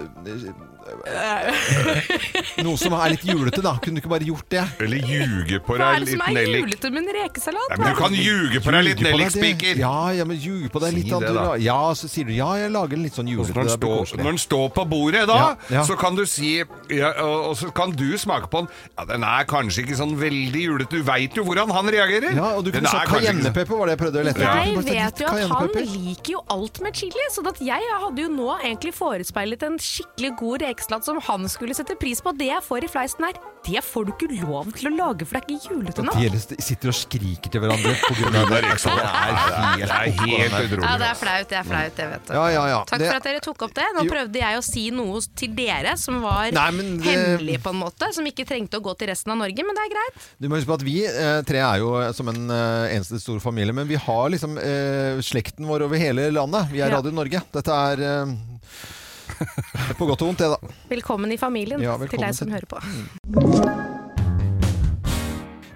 [2.66, 3.72] Noe som er litt julete, da.
[3.82, 4.62] Kunne du ikke bare gjort det?
[4.84, 6.62] Eller ljuge på Hva deg er det litt som er nellik.
[6.66, 7.72] julete med en rekesalat?
[7.72, 9.80] Nei, men du kan ljuge på deg litt Ljuge på deg, nellikspiker.
[9.82, 11.12] Ja, ja, men ljuge på deg Si litt.
[11.16, 11.46] at det, du da.
[11.62, 13.52] Ja, så sier du ja, jeg lager en litt sånn julete.
[13.52, 14.22] når, den det blir står, koselig.
[14.24, 15.84] når den står på bordet da, Ja, ja.
[15.88, 16.52] så kan du si
[16.92, 18.70] ja, og, og så kan du smake på den.
[18.98, 20.90] Ja, den er kanskje ikke sånn veldig julete.
[20.92, 22.32] Du veit jo hvordan han reagerer.
[22.36, 24.20] Ja, og du Den kunne sagt er kanskje ikke så- cayennepepper, var det jeg prøvde
[24.20, 24.48] å lette etter.
[24.52, 25.84] Jeg kunne bare vet jo at han cayennepepper.
[26.12, 30.32] liker jo alt med chili, så at jeg hadde jo nå egentlig forespeilet en skikkelig
[30.40, 32.32] god rekesalat som han skulle sette pris på.
[32.36, 35.38] Det jeg får i fleisen her, det får du ikke lov til å lage, for
[35.38, 36.16] det er ikke julete nok.
[36.18, 38.62] De sitter og skriker til hverandre på grunn av det.
[38.62, 40.82] Det er helt, utrolig.
[40.82, 42.32] Ja, det er flaut, det er flaut, det vet du.
[42.34, 42.80] Ja, ja, ja.
[42.90, 43.86] Takk Det- for at dere tok opp det.
[43.96, 47.80] Nå prøvde jeg å si noe til dere som var Nei, det- hemmelig på en
[47.84, 50.26] måte, som ikke trengte å gå til resten av Norge, men det er greit.
[50.42, 53.20] Du må huske på at vi eh, tre er jo eh, som en eh, eneste
[53.22, 56.68] stor familie, men vi har liksom eh, slekten vår over hele landet.
[56.72, 56.98] Vi er Ja.
[56.98, 57.40] Radio Norge.
[57.54, 58.34] Dette er eh,
[59.98, 60.74] på godt og vondt, det, da.
[60.92, 62.82] Velkommen i familien Ja, til deg som hører på.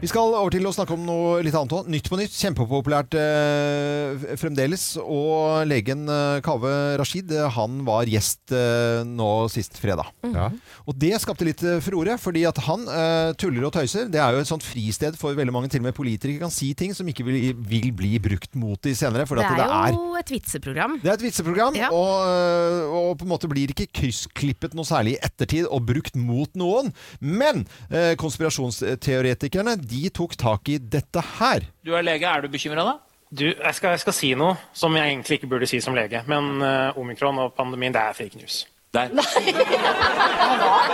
[0.07, 1.89] Vi skal over til å snakke om noe litt annet òg.
[1.91, 2.31] Nytt på nytt.
[2.39, 4.85] Kjempepopulært eh, fremdeles.
[5.03, 10.13] Og legen eh, Kaveh Rashid eh, han var gjest eh, nå sist fredag.
[10.31, 10.45] Ja.
[10.87, 14.07] Og det skapte litt eh, furore, fordi at han eh, tuller og tøyser.
[14.15, 16.71] Det er jo et sånt fristed for veldig mange, til og med politikere kan si
[16.79, 19.27] ting som ikke vil, vil bli brukt mot de senere.
[19.27, 20.97] For Det at er det er jo et vitseprogram.
[21.03, 21.91] det er et vitseprogram, Ja.
[21.91, 26.15] og, øh, og på en måte blir ikke kryssklippet noe særlig i ettertid og brukt
[26.15, 26.95] mot noen.
[27.19, 31.67] Men eh, konspirasjonsteoretikerne de tok tak i dette her.
[31.85, 32.97] Du er lege, er du bekymra da?
[33.31, 36.23] Du, jeg skal, jeg skal si noe som jeg egentlig ikke burde si som lege,
[36.31, 38.65] men uh, omikron og pandemien, det er fake news.
[38.95, 39.11] Der.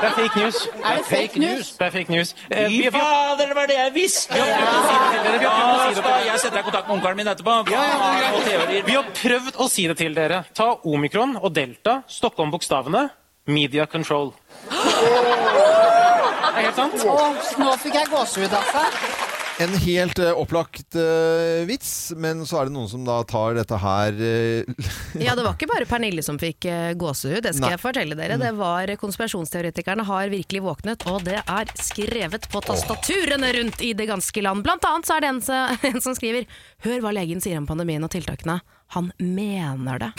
[0.03, 0.57] Det er fake news.
[0.83, 1.69] Er det fake news?
[1.79, 2.35] Det er fake news.
[2.51, 4.35] Eh, Fy fader, det var det jeg visste!
[4.35, 4.47] Ja,
[6.27, 7.59] jeg setter deg i kontakt med onkelen min etterpå.
[7.71, 8.83] Er.
[8.89, 10.43] Vi har prøvd å si det til dere.
[10.57, 13.07] Ta omikron og delta, stokk om bokstavene,
[13.47, 14.35] media control.
[15.72, 15.72] Det
[16.53, 17.59] er helt sant.
[17.61, 19.31] nå fikk jeg gåsehud, altså.
[19.61, 23.77] En helt uh, opplagt uh, vits, men så er det noen som da tar dette
[23.79, 24.87] her uh,
[25.27, 27.73] Ja, det var ikke bare Pernille som fikk eh, gåsehud, det skal Nei.
[27.75, 28.39] jeg fortelle dere.
[28.41, 34.09] Det var konspirasjonsteoretikerne har virkelig våknet, og det er skrevet på tastaturene rundt i det
[34.11, 34.65] ganske land.
[34.65, 35.43] Blant annet så er det en,
[35.93, 36.49] en som skriver
[36.87, 38.63] Hør hva legen sier om pandemien og tiltakene.
[38.93, 40.11] Han mener det,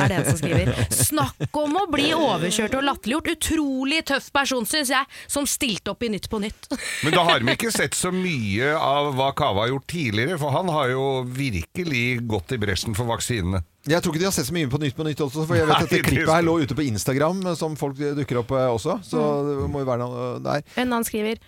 [0.00, 0.70] er det en som skriver.
[0.94, 3.28] Snakk om å bli overkjørt og latterliggjort.
[3.34, 6.70] Utrolig tøff person, syns jeg, som stilte opp i Nytt på Nytt.
[7.04, 10.56] Men da har vi ikke sett så mye av hva Kava har gjort tidligere, for
[10.56, 11.04] han har jo
[11.36, 13.60] virkelig gått i bresjen for vaksinene.
[13.84, 15.68] Jeg tror ikke de har sett så mye på Nytt på Nytt også, for jeg
[15.68, 18.70] vet at det klippet her lå ute på Instagram, eh, som folk dukker opp eh,
[18.72, 18.96] også.
[19.04, 20.64] Så det må jo være noe der.
[20.78, 21.42] En annen skriver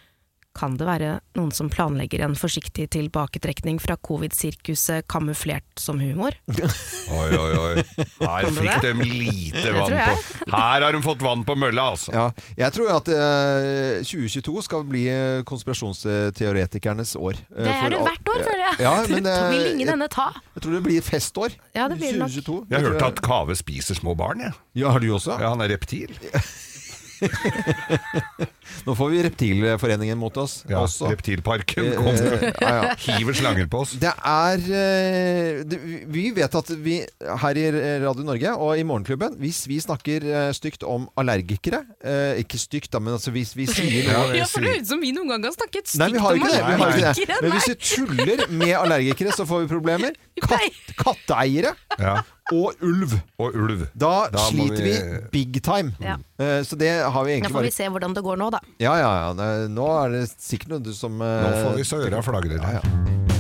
[0.57, 6.37] kan det være noen som planlegger en forsiktig tilbaketrekning fra covid-sirkuset kamuflert som humor?
[6.49, 7.85] Oi, oi, oi.
[8.23, 12.15] Her fikk de lite vann på Her har de fått vann på mølla, altså.
[12.17, 12.27] Ja,
[12.59, 17.41] jeg tror at uh, 2022 skal bli eh, konspirasjonsteoretikernes år.
[17.53, 18.79] Uh, Det er det hvert år, føler jeg.
[18.87, 20.31] Ja, men, eh, vil ingen ende ta.
[20.57, 21.59] Jeg tror det blir festår.
[21.77, 22.61] Ja, det blir 2022.
[22.63, 22.71] nok.
[22.73, 24.57] Jeg har hørt at Kave spiser små barn, jeg.
[24.83, 25.37] Ja, har du også?
[25.41, 26.17] Ja, han er reptil.
[28.87, 31.09] Nå får vi Reptilforeningen mot oss Ja, også.
[31.11, 32.37] Reptilparken kommer.
[32.43, 32.95] eh, ja, ja.
[33.03, 33.95] Hiver slanger på oss.
[34.03, 35.79] Det er eh, det,
[36.13, 36.99] Vi vet at vi
[37.43, 37.67] her i
[38.05, 41.83] Radio Norge og i Morgenklubben, hvis vi snakker eh, stygt om allergikere
[42.43, 45.03] Ikke stygt, da, men altså hvis vi sier noe Ja, for det høres ut som
[45.03, 46.63] vi noen gang har snakket stygt Nei, vi har om ikke det.
[46.63, 47.11] Vi har ikke det.
[47.11, 47.43] allergikere.
[47.43, 50.17] Men hvis vi tuller med allergikere, så får vi problemer.
[50.47, 52.19] Katt, katteeiere Ja.
[52.53, 53.15] og ulv.
[53.41, 53.87] Og ulv.
[53.97, 55.95] Da, Da sliter vi vi- big time.
[56.03, 56.19] Ja.
[56.39, 58.51] Uh, så det har vi egentlig bare Da får vi se hvordan det går nå,
[58.53, 58.61] da.
[58.79, 59.67] Ja, ja, ja.
[59.73, 61.27] Nå er det sikkert noe du som uh...
[61.47, 63.36] Nå får vi så øra flagrer her.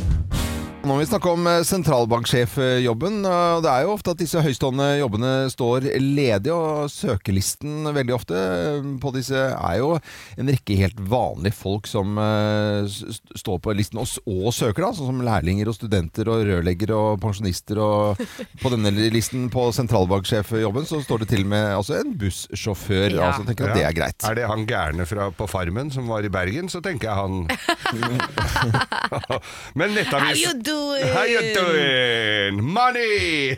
[0.86, 3.16] Nå må vi snakke om eh, sentralbanksjefjobben.
[3.64, 8.86] Det er jo ofte at disse høystående jobbene står ledige, og søkelisten veldig ofte eh,
[9.02, 9.96] på disse er jo
[10.38, 15.10] en rekke helt vanlige folk som eh, står på listen og, og søker, da, sånn
[15.10, 17.82] som lærlinger og studenter og rørleggere og pensjonister.
[17.82, 18.22] Og
[18.62, 23.08] på denne listen på sentralbanksjefjobben så står det til og med altså en bussjåfør.
[23.16, 23.32] Ja.
[23.32, 24.28] altså tenker jeg at det er greit.
[24.30, 27.42] Er det han gærne fra, på Farmen som var i Bergen, så tenker jeg han
[29.82, 29.98] Men
[30.62, 31.12] do, doing?
[31.12, 32.60] How you doing?
[32.72, 33.56] Money!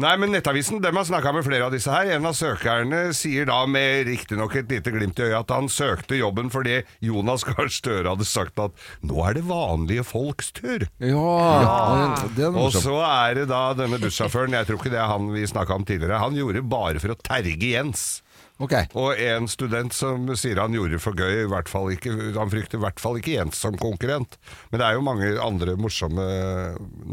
[0.00, 2.10] Nei, men Nettavisen dem har snakka med flere av disse her.
[2.16, 6.18] En av søkerne sier da med riktignok et lite glimt i øyet at han søkte
[6.18, 10.86] jobben fordi Jonas Gahr Støre hadde sagt at nå er det vanlige folks tur.
[11.02, 12.50] Ja, ja.
[12.50, 15.78] Og så er det da denne bussjåføren, jeg tror ikke det er han vi snakka
[15.78, 18.22] om tidligere, han gjorde bare for å terge Jens.
[18.62, 18.74] Ok.
[18.98, 22.50] Og en student som sier han gjorde det for gøy, i hvert fall ikke, han
[22.52, 24.36] frykter i hvert fall ikke Jens som konkurrent.
[24.70, 26.26] Men det er jo mange andre morsomme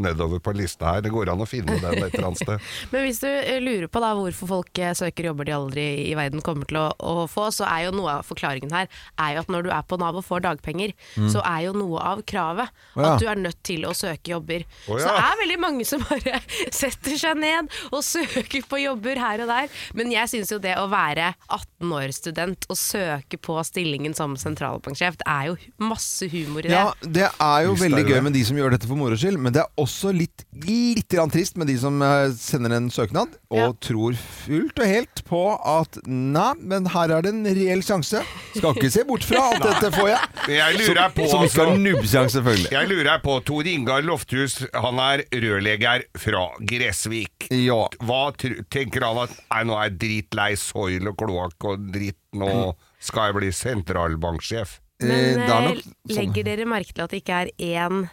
[0.06, 1.04] nedover på lista her.
[1.06, 2.68] Det går an å finne den et eller annet sted.
[2.94, 6.14] Men hvis du eh, lurer på da hvorfor folk eh, søker jobber de aldri i
[6.20, 9.44] verden kommer til å, å få, så er jo noe av forklaringen her er jo
[9.44, 11.28] at når du er på Nav og får dagpenger, Mm.
[11.32, 13.10] så er jo noe av kravet oh, ja.
[13.14, 14.64] at du er nødt til å søke jobber.
[14.88, 16.40] Å Så det er veldig mange som bare
[16.82, 19.72] setter seg ned og søker på jobber her og der.
[19.98, 24.36] Men jeg syns jo det å være 18 år student og søke på stillingen som
[24.40, 26.76] sentralbanksjef, det er jo masse humor i det.
[26.76, 29.56] Ja, det er jo veldig gøy med de som gjør dette for moro skyld, men
[29.56, 33.72] det er også litt, litt trist med de som eh, sender en søknad og Ja.
[33.82, 38.22] tror fullt og helt på at nei, men her er det en reell sjanse.
[38.56, 40.30] Skal ikke se bort fra at dette får jeg.
[40.56, 42.72] Jeg lurer på Som ikke har altså- nubbsjanse, selvfølgelig.
[42.72, 47.50] Jeg lurer på Tor Ingar Lofthus, han er rørlegger fra Gressvik.
[47.52, 47.82] Ja.
[48.06, 52.52] Hva tenker han at Nei, nå er jeg dritlei soil og kloakk og dritt, nå
[53.00, 54.80] skal jeg bli sentralbanksjef.
[55.00, 55.94] Men Eh, eh, nok sånn.
[56.18, 58.10] legger dere merke til at det ikke er én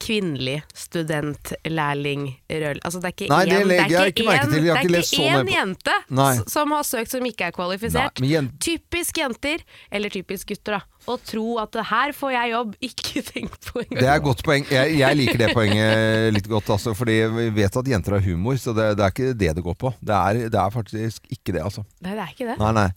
[0.00, 2.80] kvinnelig studentlærling røl...
[2.84, 4.64] Altså det er ikke Nei, det én- legger jeg ikke merke til.
[4.66, 6.32] Jeg har ikke er lest så ikke én jente Nei.
[6.52, 8.22] som har søkt som ikke er kvalifisert.
[8.22, 10.82] Nei, jen- Typisk jenter, eller typisk gutter, da.
[11.10, 13.98] Å tro at det her får jeg jobb, ikke tenk på engang.
[14.02, 14.68] Det er et godt poeng.
[14.70, 18.60] Jeg, jeg liker det poenget litt godt, altså, fordi vi vet at jenter har humor,
[18.62, 19.92] så det, det er ikke det det går på.
[20.00, 21.82] Det er, det er faktisk ikke det, altså.
[22.04, 22.58] Nei, det er ikke det.
[22.62, 22.88] Nei, nei.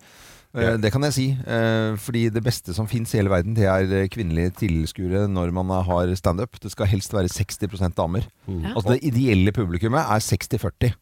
[0.56, 1.26] Eh, Det kan jeg si.
[1.46, 5.52] eh, Fordi det beste som fins i hele verden, det er eh, kvinnelige tilskuere når
[5.54, 6.60] man har standup.
[6.60, 8.28] Det skal helst være 60% damer.
[8.48, 8.72] Mm.
[8.76, 10.94] Altså Det ideelle publikummet er 60-40.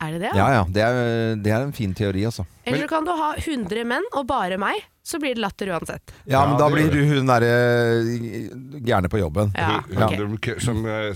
[0.00, 0.30] Er det det?
[0.32, 2.46] Ja ja, det er, det er en fin teori, altså.
[2.64, 6.14] Eller kan du ha 100 menn og bare meg, så blir det latter uansett.
[6.24, 7.50] Ja, men Ja, da blir du hun derre
[8.80, 9.52] gærne på jobben.
[9.52, 9.82] Ja,
[10.32, 10.54] okay.
[10.64, 11.12] som, eh.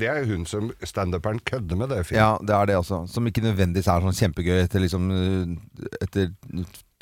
[0.00, 2.06] Det er hun som standuperen kødder med, det.
[2.06, 2.16] Fint.
[2.22, 3.02] Ja, det er det altså.
[3.06, 6.32] Som ikke nødvendigvis er sånn kjempegøy etter liksom eh, Etter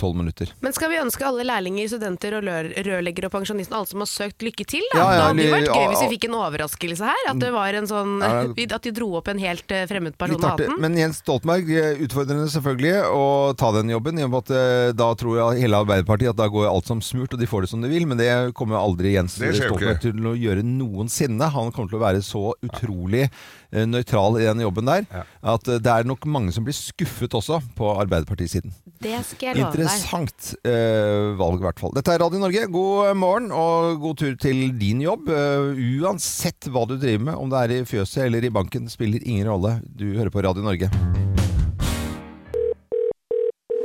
[0.00, 0.50] tolv minutter.
[0.64, 4.10] Men skal vi ønske alle lærlinger, studenter og rør, rørleggere og pensjonister alle som har
[4.10, 4.84] søkt, lykke til?
[4.94, 7.22] Da, Ja, ja, da hadde det vært gøy ja, hvis vi fikk en overraskelse her.
[7.34, 8.32] At det var en sånn Ja.
[8.80, 10.76] At de dro opp en helt eh, fremmed person av hatten.
[10.80, 13.24] Men Jens Stoltenberg eh, utfordrende selvfølgelig å
[13.58, 14.20] ta den jobben.
[14.20, 17.02] I og med at eh, Da tror jeg hele Arbeiderpartiet at da går alt som
[17.04, 18.06] smurt, og de får det som de vil.
[18.08, 21.50] Men det kommer aldri Jens Stoltenberg til å gjøre noensinne.
[21.56, 23.26] Han kommer til å være så utrolig
[23.70, 27.60] nøytral i den jobben der at eh, det er nok mange som blir skuffet også
[27.78, 28.74] på Arbeiderpartisiden.
[29.00, 29.84] Det skal jeg love deg.
[29.86, 31.94] Interessant eh, valg, i hvert fall.
[31.96, 32.66] Dette er Radio Norge.
[32.72, 35.30] God morgen og god tur til din jobb.
[35.30, 39.24] Uh, uansett hva du driver med, om det er i fjøset eller i banken, spiller
[39.24, 39.78] ingen rolle.
[39.86, 40.90] Du hører på Radio Norge.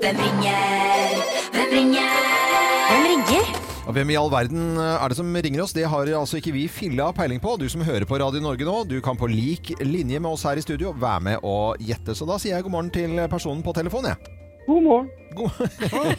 [0.02, 1.24] Hvem ringer?
[1.56, 2.15] Hvem ringer?
[3.96, 5.72] Hvem i all verden eh, er det som ringer oss?
[5.72, 7.54] Det har altså ikke vi filla peiling på.
[7.56, 10.60] Du som hører på Radio Norge nå, du kan på lik linje med oss her
[10.60, 12.12] i studio være med og gjette.
[12.12, 14.42] Så da sier jeg god morgen til personen på telefonen, jeg.
[14.66, 15.08] God morgen.
[15.38, 15.50] God,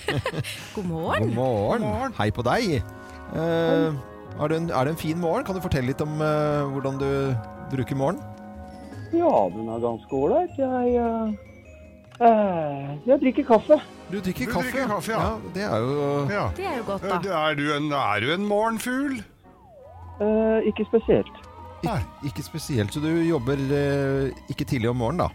[0.79, 1.29] God morgen.
[1.29, 2.17] god morgen.
[2.17, 2.79] Hei på deg.
[2.81, 5.45] Eh, er, det en, er det en fin morgen?
[5.45, 7.11] Kan du fortelle litt om eh, hvordan du
[7.75, 8.25] bruker morgen?
[9.13, 10.57] Ja, den er ganske ålreit.
[10.57, 11.46] Jeg, eh,
[12.21, 13.77] jeg drikker kaffe.
[14.11, 14.71] Du drikker Du kaffe?
[14.73, 15.39] drikker kaffe, ja.
[15.55, 16.45] Det er jo Ja.
[16.57, 17.49] Det er jo godt, Eh, da.
[17.51, 19.19] Er du en, er du en morgenfugl?
[20.21, 21.33] Eh, ikke spesielt.
[21.83, 22.93] ikke, ikke spesielt.
[22.95, 25.29] Så du jobber eh, ikke tidlig om morgenen, da?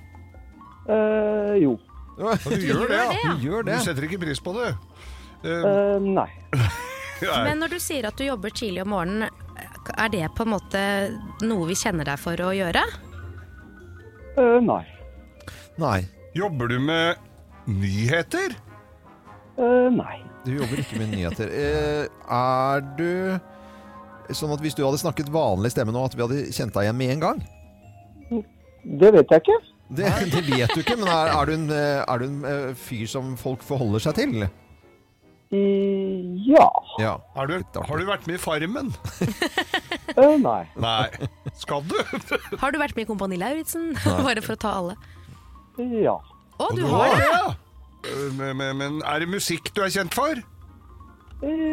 [0.93, 1.77] Eh, jo.
[2.19, 3.33] Ja, du gjør det, ja.
[3.33, 3.75] Du gjør det.
[3.77, 4.75] Du setter ikke pris på det.
[5.43, 6.29] Eh, Eh, nei.
[7.45, 9.29] Men når du sier at du jobber tidlig om morgenen,
[9.97, 10.81] er det på en måte
[11.45, 12.81] noe vi kjenner deg for å gjøre?
[14.37, 14.81] Eh, nei.
[15.77, 16.07] Nei.
[16.35, 17.19] Jobber du med
[17.67, 18.53] nyheter?
[19.59, 20.21] Eh, nei.
[20.45, 21.51] Du jobber ikke med nyheter.
[21.51, 26.45] Eh, er du sånn at hvis du hadde snakket vanlig stemme nå, at vi hadde
[26.55, 27.43] kjent deg igjen med en gang?
[29.01, 29.59] Det vet jeg ikke.
[29.91, 33.09] Det, det vet du ikke, men er, er du en, er du en eh, fyr
[33.11, 34.47] som folk forholder seg til?
[35.51, 35.61] I,
[36.47, 36.67] ja.
[37.03, 37.17] Ja.
[37.35, 38.93] Har du, har du vært med i Farmen?
[40.15, 40.61] Eh, nei.
[40.79, 41.09] Nei.
[41.59, 41.97] Skal du?
[42.59, 43.91] Har du vært med i Kompani Lauritzen?
[44.23, 44.95] Bare for å ta alle.
[45.77, 46.17] Ja.
[46.59, 47.25] Å, du har det?
[47.31, 47.55] ja.
[48.03, 50.35] Eh, Men, men, men er det musikk du er kjent for?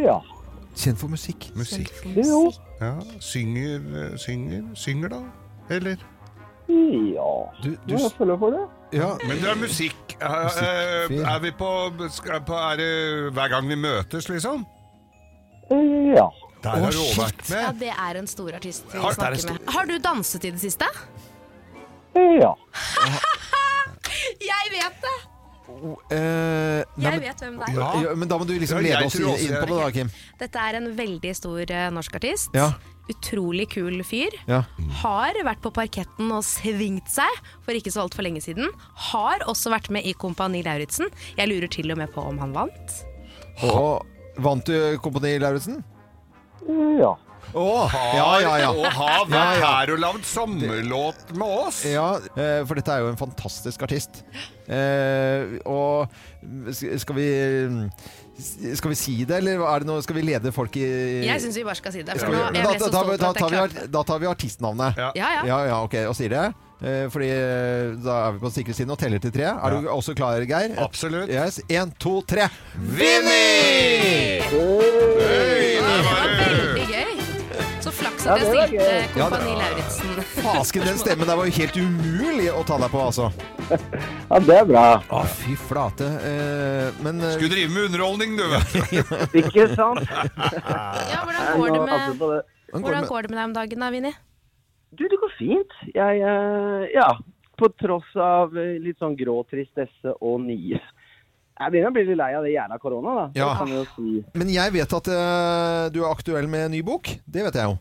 [0.04, 0.18] Ja.
[0.78, 1.48] Kjent for musikk.
[1.56, 1.90] Musikk.
[2.16, 2.50] Jo.
[2.80, 5.22] Ja, synger, eh, synger, synger da?
[5.74, 5.96] Eller?
[6.68, 7.30] Ja.
[7.62, 8.64] Du, du, Jeg følger for det.
[9.00, 10.14] ja, Men det er musikk.
[10.20, 11.70] Eh, eh, Er vi på,
[12.10, 14.66] skal- på Er det hver gang vi møtes, liksom?
[15.70, 16.28] Ja.
[16.62, 17.80] Der har du også vært Ja, med.
[17.80, 19.72] det er en stor artist vi Har- er snakker med.
[19.74, 20.84] Har du danset i det siste?
[22.16, 22.54] Ja.
[24.40, 25.16] Jeg vet det!
[25.68, 27.78] Eh, nei, Jeg men- vet hvem det er.
[27.78, 28.14] Ja.
[28.16, 29.90] men da må du liksom Ja, lede oss tror også inn jeg- på det da,
[29.90, 30.10] Kim.
[30.38, 32.48] Dette er en veldig stor eh, norsk artist.
[32.54, 32.72] Ja.
[33.10, 34.32] Utrolig kul fyr.
[34.46, 34.62] Ja.
[35.02, 37.28] Har vært på parketten og svingt seg
[37.64, 38.68] for ikke så altfor lenge siden.
[38.94, 41.08] Har også vært med i Kompani Lauritzen.
[41.36, 43.04] Jeg lurer til og med på om han vant.
[43.62, 44.04] Og
[44.38, 45.82] vant du Kompani Lauritzen?
[46.98, 47.14] Ja.
[47.56, 47.66] Å,
[48.16, 48.70] ja, ja, ja.
[48.74, 49.72] Og har vært Ja, ja.
[49.78, 51.82] her og lagd sommerlåt med oss.
[51.88, 54.22] Ja, eh, for dette er jo en fantastisk artist.
[54.68, 56.08] Eh, og
[57.00, 57.28] skal vi
[58.38, 60.84] skal vi si det, eller er det noe, skal vi lede folk i
[61.26, 62.14] Jeg syns vi bare skal si det.
[62.20, 64.02] Skal For vi, nå, men jeg da, så da, stolt da, at tar vi, da
[64.12, 65.00] tar vi artistnavnet.
[65.00, 65.08] Ja.
[65.18, 65.44] Ja, ja.
[65.48, 66.44] Ja, ja, ok, og sier det.
[66.78, 67.32] Eh, fordi
[68.04, 69.48] da er vi på sikre siden og teller til tre.
[69.50, 70.76] Er du også klar, Geir?
[70.78, 71.32] Absolutt.
[71.34, 71.58] Yes.
[71.66, 72.46] En, to, tre.
[72.78, 74.38] Vinni!
[74.38, 76.77] Det var veldig gøy.
[78.28, 78.98] Så Ja, det var stilte gøy.
[79.00, 80.24] Ja, Kompani det- Lauritzen.
[80.44, 83.30] Fasken, den stemmen der var jo helt umulig å ta deg på, altså.
[84.30, 84.82] ja, det er bra.
[85.08, 86.08] Å, fy flate.
[86.28, 88.44] Eh, men eh, Skulle drive med underholdning, du.
[88.52, 88.76] vet.
[89.42, 90.04] Ikke sant?
[91.12, 92.42] Ja, hvordan går det med, på det.
[92.74, 94.12] hvordan går det med- deg om dagen da, Vinni?
[94.92, 95.74] Du, det går fint.
[95.94, 97.08] Jeg, eh, ja,
[97.58, 100.78] på tross av eh, litt sånn grå tristesse og nye.
[101.58, 103.24] Jeg begynner å bli litt lei av det jævla korona, da.
[103.34, 103.48] Ja.
[103.50, 104.10] Det kan vi jo si.
[104.38, 107.10] Men jeg vet at eh, du er aktuell med en ny bok.
[107.26, 107.76] Det vet jeg jo.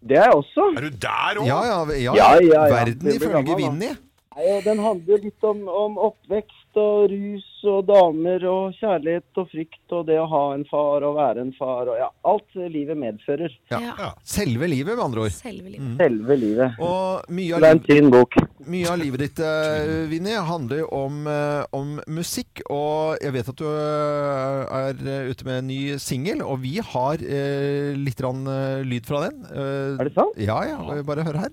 [0.00, 0.66] Det er jeg også.
[0.76, 1.46] Er du der òg?
[1.46, 2.14] Ja, ja, ja.
[2.40, 2.62] Ja.
[2.72, 3.56] Verden ifølge.
[3.56, 3.90] Vinni.
[4.36, 9.94] Nei, Den handler litt om, om oppvekst og rus og damer og kjærlighet og frykt
[9.96, 13.52] og det å ha en far og være en far og ja, alt livet medfører.
[13.72, 13.80] Ja.
[13.98, 14.10] Ja.
[14.24, 15.34] Selve livet, med andre ord.
[15.34, 15.82] Selve livet.
[15.84, 15.96] Mm.
[16.00, 16.78] Selve livet.
[16.80, 18.38] Og mye av, Det er en bok.
[18.70, 22.62] mye av livet ditt, uh, Vinni, handler om, eh, om musikk.
[22.70, 26.78] Og jeg vet at du eh, er eh, ute med en ny singel, og vi
[26.80, 29.42] har eh, litt grann, eh, lyd fra den.
[29.50, 30.36] Eh, Er det sant?
[30.38, 31.02] Ja, ja.
[31.02, 31.50] Bare hør her.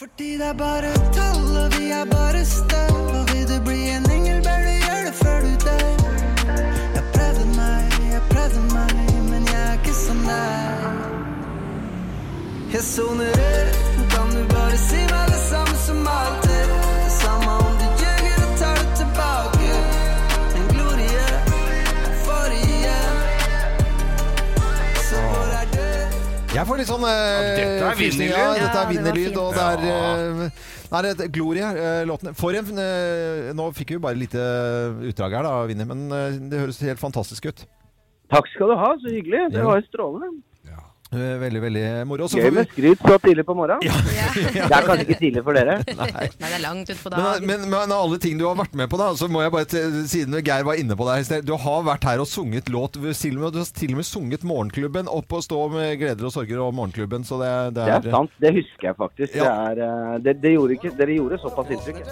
[0.00, 2.96] Fordi det er bare tall, og vi er bare støv.
[3.20, 4.39] Og vil du bli en engel,
[10.30, 10.98] der.
[12.72, 13.76] Jeg soner ut,
[14.14, 16.74] kan du bare si meg det samme som alltid.
[17.04, 19.70] Det samme om du ljuger og tar det tilbake.
[20.60, 21.28] En glorie
[22.24, 23.16] for igjen.
[25.08, 25.86] Så hvor er du?
[26.54, 28.36] Jeg får litt sånn uh, dette er Vinni-lyd.
[28.36, 29.40] Ja, dette er fint.
[29.44, 29.80] og det er
[30.46, 32.32] uh, Nei, det er Gloria, uh, låten.
[32.38, 34.46] For en eh, Nå fikk vi bare et lite
[35.12, 37.62] utdrag her, da, Vinni, men eh, det høres helt fantastisk ut.
[38.30, 39.52] Takk skal du ha, så hyggelig.
[39.52, 40.42] Det var jo strålende.
[41.10, 42.28] Eh, veldig, veldig moro.
[42.30, 43.82] Så Gøy med skryt så tidlig på morgenen.
[44.54, 45.80] Det er kanskje ikke tidlig for dere?
[45.98, 46.06] Nei.
[46.14, 47.46] Nei, det er langt utpå Men, dagen.
[47.48, 49.66] men, men av alle ting du har vært med på, da, så må jeg bare
[49.72, 52.28] til- siden Geir var inne på det her i sted Du har vært her og
[52.30, 52.94] sunget låt.
[52.94, 55.10] Du og du har til og med sunget Morgenklubben.
[55.10, 57.26] Opp og stå med gleder og sorger og Morgenklubben.
[57.26, 59.34] Så det, det Det er, er sant, det husker jeg faktisk.
[59.34, 59.50] Ja.
[59.74, 62.04] Det er, eh, det, det gjorde ikke, dere gjorde såpass inntrykk.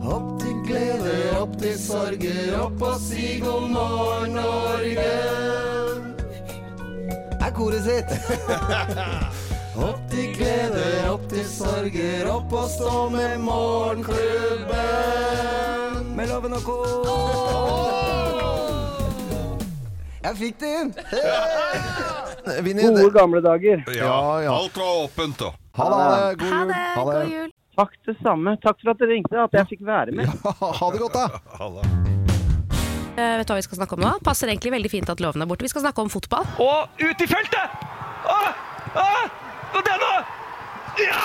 [0.00, 6.09] Opp til glede, opp til sorger, opp og si god morgen, Norge.
[7.40, 8.10] Er koret sitt.
[9.88, 14.76] opp til gleder, opp til sorger, opp og stå med morgenklubben.
[16.16, 16.76] Med loven og ko.
[20.20, 20.90] Jeg fikk det inn!
[21.10, 21.30] Hey!
[22.76, 23.80] Gode gamle dager.
[23.96, 24.52] Ja, ja.
[24.52, 25.48] alt var åpent, da.
[25.80, 25.96] Ha det.
[26.42, 26.68] God Ha jul.
[26.68, 26.74] det,
[27.04, 27.50] god jul.
[27.80, 28.50] Takk det samme.
[28.60, 30.26] Takk for at dere ringte, at jeg fikk være med.
[30.60, 31.26] Ha det godt, da.
[31.60, 31.66] Eh,
[33.16, 34.12] vet du hva vi skal snakke om nå?
[34.26, 35.66] Passer egentlig veldig fint at loven er borte.
[35.66, 36.46] Vi skal snakke om fotball.
[36.62, 37.80] Og ut i feltet!
[38.30, 38.52] Ah,
[39.00, 39.24] ah,
[39.74, 40.39] og denne!
[41.08, 41.22] Ja!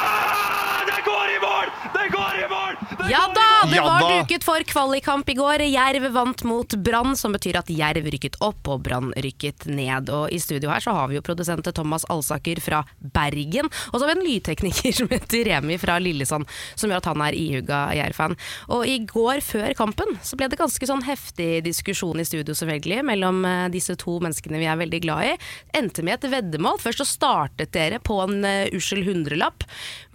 [0.85, 1.73] Det går i mål!
[1.93, 2.77] Det går i mål!
[2.89, 3.41] Det Ja da!
[3.69, 4.09] Det Ja var da.
[4.21, 5.63] duket for kvalikkamp i går.
[5.65, 10.09] Jerv vant mot Brann, som betyr at Jerv rykket opp og Brann rykket ned.
[10.13, 13.71] Og i studio her så har vi jo produsent Thomas Alsaker fra Bergen.
[13.89, 17.23] Og så har vi en lydtekniker som heter Remi fra Lillesand, som gjør at han
[17.25, 18.37] er ihuga Jerv-fan.
[18.77, 23.01] Og i går før kampen så ble det ganske sånn heftig diskusjon i studio selvfølgelig,
[23.09, 25.35] mellom eh, disse to menneskene vi er veldig glad i.
[25.81, 26.79] Endte med et veddemål.
[26.85, 29.64] Først så startet dere på en uh, ussel hundrelapp,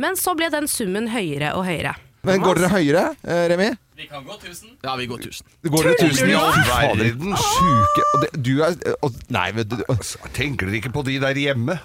[0.00, 1.96] men så ble den summen høyere og høyere.
[2.26, 3.70] Men går dere høyere, eh, Remi?
[3.96, 4.74] Vi kan gå 1000.
[4.84, 5.46] Ja, vi går 1000.
[5.72, 6.26] Går dere tusen?
[6.28, 6.32] du?
[6.32, 7.36] Ja, Verden.
[7.36, 9.76] sjuke og det, Du er og, Nei, men du
[10.36, 11.78] Tenker dere ikke på de der hjemme?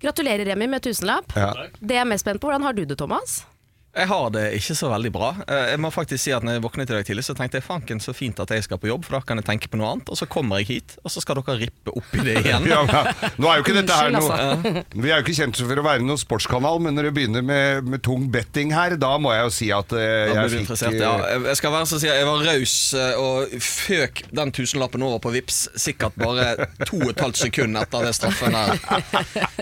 [0.00, 1.32] Gratulerer, Remi, med tusenlapp.
[1.36, 1.52] Ja.
[1.80, 3.42] Det jeg er mest spent på, hvordan har du det, Thomas?
[3.90, 5.28] Jeg har det ikke så veldig bra.
[5.50, 7.64] Eh, Jeg må faktisk si at når jeg våknet i dag tidlig, så tenkte jeg
[7.66, 9.88] fanken så fint at jeg skal på jobb, for da kan jeg tenke på noe
[9.96, 10.10] annet.
[10.14, 12.68] Og så kommer jeg hit, og så skal dere rippe opp i det igjen.
[12.70, 14.84] Ja, nå er jo ikke dette her noe altså.
[14.94, 17.90] Vi er jo ikke kjent for å være noen sportskanal, men når det begynner med,
[17.90, 21.00] med tung betting her, da må jeg jo si at eh, Da jeg blir fikk
[21.00, 21.10] ja.
[21.50, 25.02] Jeg skal være så å si at jeg var raus eh, og føk den tusenlappen
[25.08, 28.78] over på Vips sikkert bare to og et halvt sekund etter det straffen der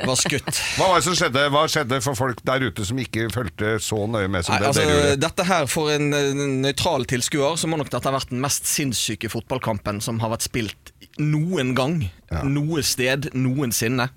[0.05, 0.53] var skutt.
[0.77, 1.49] Hva var det som skjedde?
[1.57, 4.69] Hva skjedde for folk der ute som ikke fulgte så nøye med som Nei, det
[4.73, 5.21] altså, dere gjorde?
[5.23, 8.67] dette her For en eh, nøytral tilskuer så må nok dette ha vært den mest
[8.67, 12.01] sinnssyke fotballkampen som har vært spilt noen gang.
[12.47, 14.09] Noe sted, noensinne.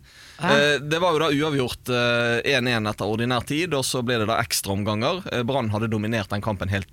[0.41, 4.27] Eh, Det var jo da uavgjort eh, 1-1 etter ordinær tid, og så ble det
[4.29, 5.21] da ekstraomganger.
[5.31, 6.89] Eh, Brann hadde dominert den kampen helt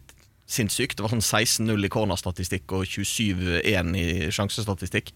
[0.49, 0.97] sinnssykt.
[0.97, 5.13] Det var sånn 16-0 i cornerstatistikk og 27-1 i sjansestatistikk.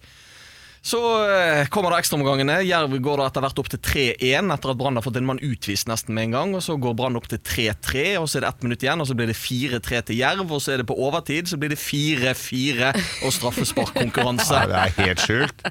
[0.82, 0.98] Så
[1.30, 2.56] eh, kommer det ekstraomgangene.
[2.66, 5.38] Jerv går da etter hvert opp til 3-1 etter at Brann har fått en mann
[5.38, 6.54] utvist nesten med en gang.
[6.58, 9.06] og Så går Brann opp til 3-3, og så er det ett minutt igjen, og
[9.06, 10.50] så blir det 4-3 til Jerv.
[10.50, 12.90] Og så er det på overtid, så blir det 4-4
[13.22, 14.58] og straffesparkkonkurranse.
[14.62, 15.64] Ja, det er helt skjult.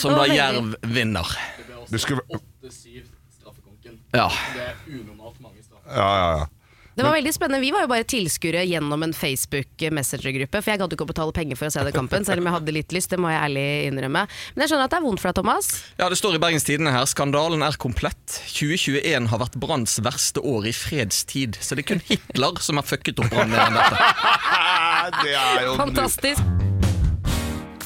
[0.00, 1.28] Som da Jerv vinner.
[1.58, 3.04] Det ble også 8-7
[3.36, 4.00] straffekonken.
[4.16, 4.30] Ja.
[4.56, 5.92] Det er unormalt mange straffer.
[5.92, 6.48] Ja, ja, ja.
[6.94, 7.60] Det var veldig spennende.
[7.60, 10.60] Vi var jo bare tilskuere gjennom en Facebook Messenger-gruppe.
[10.62, 12.54] For jeg gadd ikke å betale penger for å se den kampen, selv om jeg
[12.54, 13.10] hadde litt lyst.
[13.10, 14.24] Det må jeg ærlig innrømme.
[14.54, 15.70] Men jeg skjønner at det er vondt for deg, Thomas.
[15.98, 18.38] Ja, Det står i Bergens Tidende her skandalen er komplett.
[18.54, 21.58] 2021 har vært Branns verste år i fredstid.
[21.58, 24.10] Så det er kun Hitler som har fucket opp Brann mer enn dette.
[25.24, 26.52] det er jo Fantastisk.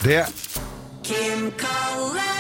[0.05, 0.21] Det
[1.09, 2.38] Kim kaller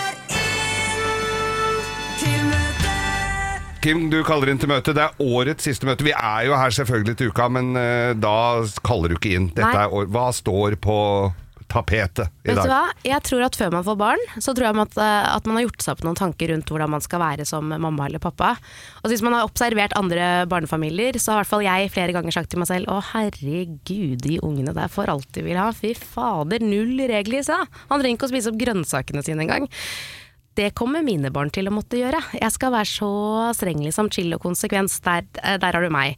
[3.83, 4.95] Kim, du kaller inn til møte.
[4.97, 6.07] Det er årets siste møte.
[6.07, 8.39] Vi er jo her selvfølgelig til uka, men uh, da
[8.87, 9.53] kaller du ikke inn.
[9.55, 10.09] Er år.
[10.11, 10.99] Hva står på
[11.69, 12.89] tapetet i Vet du hva?
[13.07, 15.67] Jeg tror at før man får barn, så tror jeg at, eh, at man har
[15.67, 18.55] gjort seg opp noen tanker rundt hvordan man skal være som mamma eller pappa.
[19.03, 22.35] Og Hvis man har observert andre barnefamilier, så har i hvert fall jeg flere ganger
[22.35, 25.69] sagt til meg selv å herregud, de ungene der får alt de vil ha.
[25.77, 27.61] Fy fader, null regler, sa
[27.93, 29.69] Han trenger ikke å spise opp grønnsakene sine engang.
[30.59, 32.19] Det kommer mine barn til å måtte gjøre.
[32.35, 33.09] Jeg skal være så
[33.55, 34.97] streng, liksom, chill og konsekvens.
[35.05, 36.17] Der, eh, der har du meg.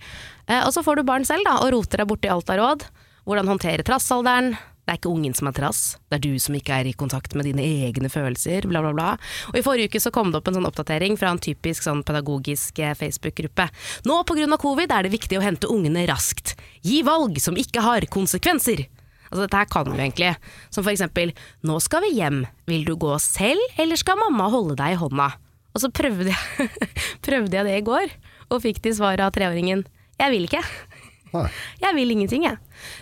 [0.49, 2.87] Eh, Og så får du barn selv, da, og roter deg borti alt av råd.
[3.27, 4.57] Hvordan håndtere trassalderen.
[4.87, 7.35] Det er ikke ungen som er trass, det er du som ikke er i kontakt
[7.37, 9.19] med dine egne følelser, bla, bla, bla.
[9.53, 12.03] Og I forrige uke så kom det opp en sånn oppdatering fra en typisk sånn
[12.03, 13.69] pedagogisk eh, Facebook-gruppe.
[14.09, 14.57] Nå pga.
[14.59, 16.57] covid er det viktig å hente ungene raskt.
[16.83, 18.89] Gi valg som ikke har konsekvenser.
[19.31, 20.33] Altså Dette her kan vi egentlig.
[20.75, 21.33] Som for eksempel
[21.67, 22.43] Nå skal vi hjem.
[22.71, 25.31] Vil du gå selv, eller skal mamma holde deg i hånda?
[25.71, 26.71] Og så prøvde jeg,
[27.27, 28.17] prøvde jeg det i går,
[28.51, 29.85] og fikk til svar av treåringen
[30.19, 30.65] Jeg vil ikke.
[31.85, 32.57] Jeg vil ingenting, jeg.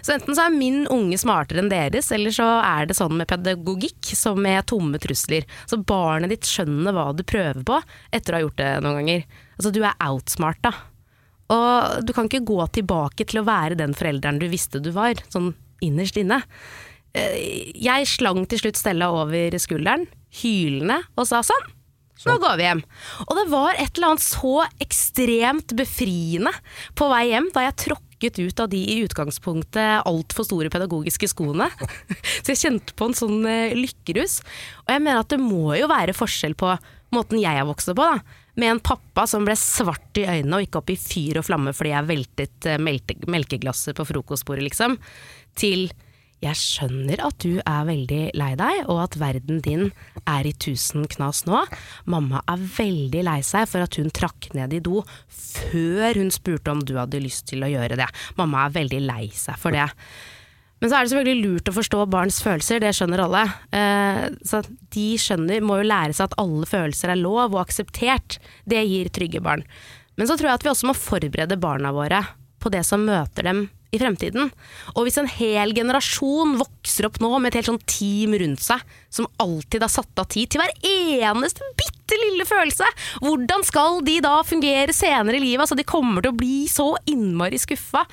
[0.04, 3.28] Så enten så er min unge smartere enn deres, eller så er det sånn med
[3.30, 5.46] pedagogikk som med tomme trusler.
[5.64, 7.78] Så barnet ditt skjønner hva du prøver på
[8.12, 9.24] etter å ha gjort det noen ganger.
[9.56, 10.74] Altså du er outsmarta.
[11.56, 15.16] Og du kan ikke gå tilbake til å være den forelderen du visste du var,
[15.32, 15.54] sånn
[15.84, 16.42] innerst inne.
[17.16, 20.06] Eh, Jeg slang til slutt Stella over skulderen,
[20.42, 21.74] hylende, og sa sånn.
[22.26, 22.82] Nå går vi hjem.
[23.28, 26.50] Og det var et eller annet så ekstremt befriende
[26.98, 31.68] på vei hjem da jeg tråkket ut av de i utgangspunktet altfor store pedagogiske skoene.
[32.42, 34.40] Så jeg kjente på en sånn eh, lykkerus.
[34.82, 36.74] Og jeg mener at det må jo være forskjell på
[37.14, 38.44] måten jeg har vokst opp på, da.
[38.58, 41.70] Med en pappa som ble svart i øynene og gikk opp i fyr og flamme
[41.70, 42.80] fordi jeg veltet eh,
[43.30, 44.98] melkeglasset på frokostbordet, liksom.
[45.58, 45.88] Til
[46.38, 49.88] jeg skjønner at du er veldig lei deg, og at verden din
[50.22, 51.64] er i tusen knas nå.
[52.06, 55.02] Mamma er veldig lei seg for at hun trakk ned i do
[55.34, 58.06] før hun spurte om du hadde lyst til å gjøre det.
[58.38, 59.88] Mamma er veldig lei seg for det.
[60.78, 63.40] Men så er det selvfølgelig lurt å forstå barns følelser, det skjønner alle.
[63.74, 64.60] Eh, så
[64.94, 68.38] de skjønner, må jo lære seg at alle følelser er lov og akseptert.
[68.62, 69.66] Det gir trygge barn.
[70.14, 72.22] Men så tror jeg at vi også må forberede barna våre
[72.62, 74.50] på det som møter dem i fremtiden.
[74.94, 78.82] Og hvis en hel generasjon vokser opp nå med et helt sånn team rundt seg,
[79.12, 82.88] som alltid har satt av tid til hver eneste bitte lille følelse,
[83.24, 85.64] hvordan skal de da fungere senere i livet?
[85.64, 88.04] Altså, de kommer til å bli så innmari skuffa.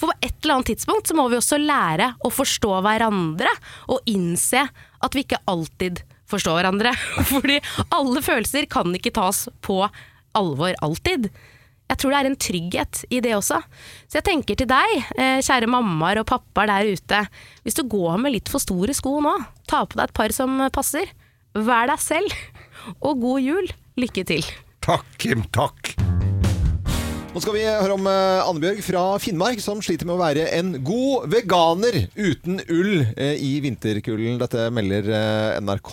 [0.00, 3.52] For på et eller annet tidspunkt så må vi også lære å forstå hverandre,
[3.90, 4.66] og innse
[5.00, 6.94] at vi ikke alltid forstår hverandre.
[7.32, 7.60] Fordi
[7.94, 9.82] alle følelser kan ikke tas på
[10.38, 11.30] alvor alltid.
[11.90, 13.58] Jeg tror det er en trygghet i det også.
[14.06, 17.24] Så jeg tenker til deg, eh, kjære mammaer og pappaer der ute.
[17.66, 19.34] Hvis du går med litt for store sko nå,
[19.66, 21.10] ta på deg et par som passer.
[21.54, 22.30] Vær deg selv.
[23.06, 23.74] Og god jul.
[24.00, 24.46] Lykke til.
[24.80, 25.42] Takk, Kim.
[25.52, 26.09] Takk.
[27.30, 30.72] Nå skal vi høre om Anne Annebjørg fra Finnmark, som sliter med å være en
[30.82, 34.40] god veganer uten ull eh, i vinterkulden.
[34.40, 35.92] Dette melder eh, NRK.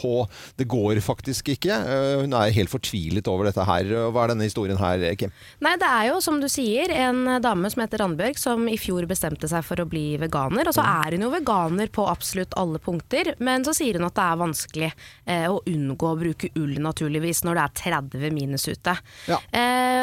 [0.57, 1.75] Det går faktisk ikke.
[1.77, 3.91] Eh, hun er helt fortvilet over dette her.
[4.09, 5.35] Hva er denne historien her, Kim?
[5.61, 9.05] Nei, det er jo som du sier, en dame som heter Randbjørg som i fjor
[9.05, 10.65] bestemte seg for å bli veganer.
[10.65, 14.17] Og så er hun jo veganer på absolutt alle punkter, men så sier hun at
[14.17, 18.65] det er vanskelig eh, å unngå å bruke ull naturligvis når det er 30 minus
[18.73, 18.97] ute.
[19.29, 19.37] Ja.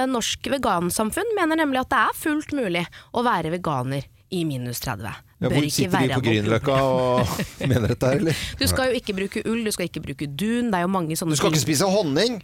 [0.07, 5.21] Norsk vegansamfunn mener nemlig at det er fullt mulig å være veganer i minus 30.
[5.45, 7.35] Ja, hvor sitter de på Grünerløkka og
[7.71, 8.43] mener dette her, eller?
[8.59, 10.73] Du skal jo ikke bruke ull, du skal ikke bruke dun.
[10.73, 12.41] Det er jo mange sånne Du skal ikke spise honning!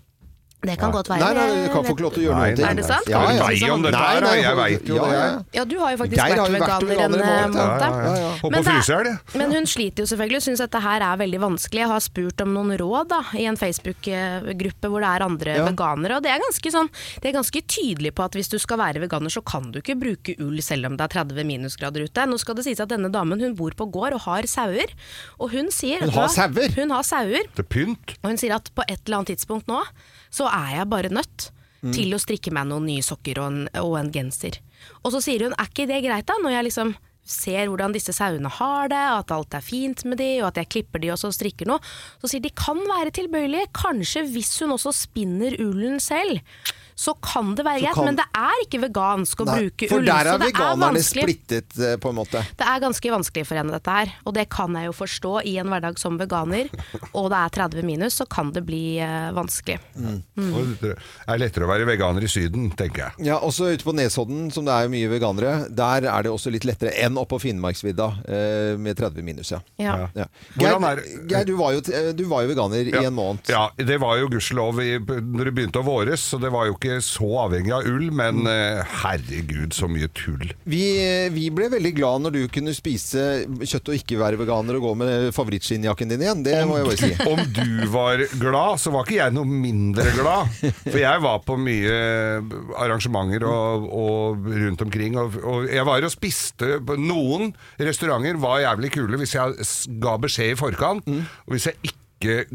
[0.60, 1.20] Det kan godt være.
[1.24, 2.68] Nei, nei, jeg kan få ikke lov til å gjøre noe.
[2.68, 3.06] Er det sant?
[3.08, 3.44] Ja, Kan ja.
[3.46, 4.32] Nei, spise om dette her, da?
[4.36, 5.20] Jeg vet jo ja, det.
[5.20, 5.28] ja.
[5.56, 7.56] Ja, du har jo faktisk Geir vært veganer en eh, måned.
[7.56, 8.50] Ja, ja, ja.
[8.50, 9.38] Men det er-.
[9.40, 11.80] Men hun sliter jo selvfølgelig, syns dette her er veldig vanskelig.
[11.80, 15.64] Jeg har spurt om noen råd da, i en Facebook-gruppe hvor det er andre Ja.
[15.70, 16.16] veganere.
[16.20, 16.92] Og det er ganske sånn,
[17.22, 19.96] de er ganske tydelige på at hvis du skal være veganer, så kan du ikke
[20.00, 22.26] bruke ull selv om det er 30 minusgrader ute.
[22.28, 24.92] Nå skal det sies at denne damen hun bor på gård og har sauer.
[25.40, 26.68] Og hun sier Hun har sauer?
[26.76, 27.48] Hun har sauer.
[27.56, 28.16] Til pynt.
[28.22, 29.80] Og hun sier at på et eller annet tidspunkt nå,
[30.30, 31.50] så er jeg bare nødt
[31.80, 31.94] Mm.
[31.96, 34.58] til å strikke meg noen nye sokker og en, og en genser.
[35.02, 36.90] Og så sier hun, er ikke det greit da, når jeg liksom
[37.24, 40.68] ser hvordan disse sauene har det, at alt er fint med de, og at jeg
[40.74, 41.80] klipper de og så strikker noe.
[42.20, 46.42] Så sier de kan være tilbøyelige, kanskje hvis hun også spinner ullen selv.
[47.00, 49.88] Så kan det være Så greit, kan- men det er ikke vegansk å Nei, bruke
[49.88, 50.04] for ull.
[50.10, 52.42] der det er det er veganerne splittet, eh, på en måte.
[52.60, 55.54] Det er ganske vanskelig for henne dette her, og det kan jeg jo forstå i
[55.62, 56.68] en hverdag som veganer.
[57.16, 59.78] Og det er 30 minus, så kan det bli uh, vanskelig.
[60.36, 60.92] Og Det
[61.28, 63.26] er lettere å være veganer i Syden, tenker jeg.
[63.30, 66.64] Ja, også ute på Nesodden, som det er mye veganere, der er det også litt
[66.68, 69.60] lettere enn oppå Finnmarksvidda uh, med 30 minus, ja.
[69.80, 69.96] Ja.
[70.14, 70.26] Ja.
[70.60, 71.80] Geir, er- Geir du, var jo,
[72.14, 73.48] du var jo veganer i en måned.
[73.50, 76.89] Ja, det var jo gudskjelov når det begynte å våres, så det var jo ikke
[77.04, 80.50] så avhengig av ull, men eh, herregud, så mye tull.
[80.70, 80.82] Vi,
[81.34, 83.24] vi ble veldig glad når du kunne spise
[83.60, 86.44] kjøtt og ikke være veganer og gå med favorittskinnjakken din igjen.
[86.46, 87.12] Det må jeg bare si.
[87.30, 90.50] Om du var glad, så var ikke jeg noe mindre glad.
[90.82, 91.94] For jeg var på mye
[92.80, 98.62] arrangementer og, og rundt omkring, og, og jeg var og spiste på Noen restauranter var
[98.64, 99.66] jævlig kule hvis jeg
[100.02, 101.96] ga beskjed i forkant, og hvis jeg ikke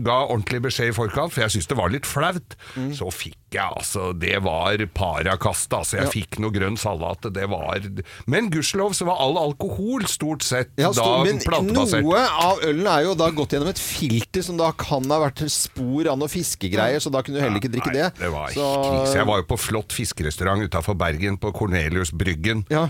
[0.06, 2.54] ga ordentlig beskjed i forkant, for jeg syntes det var litt flaut,
[2.94, 5.98] så fikk jeg altså Det var parakast, altså.
[6.00, 6.12] Jeg Ja.
[6.14, 7.22] fikk noe grønn salat.
[7.34, 7.80] Det var
[8.28, 12.04] Men gudskjelov så var all alkohol stort sett Ja, da men plantebasert.
[12.04, 15.44] noe av ølen er jo da gått gjennom et filter som da kan ha vært
[15.50, 18.12] spor av noe fiskegreier, så da kunne du heller ikke drikke det.
[18.20, 19.16] Det var Så- krise.
[19.16, 22.66] Jeg var jo på flott fiskerestaurant utafor Bergen, på Cornelius Bryggen.
[22.70, 22.90] Ja.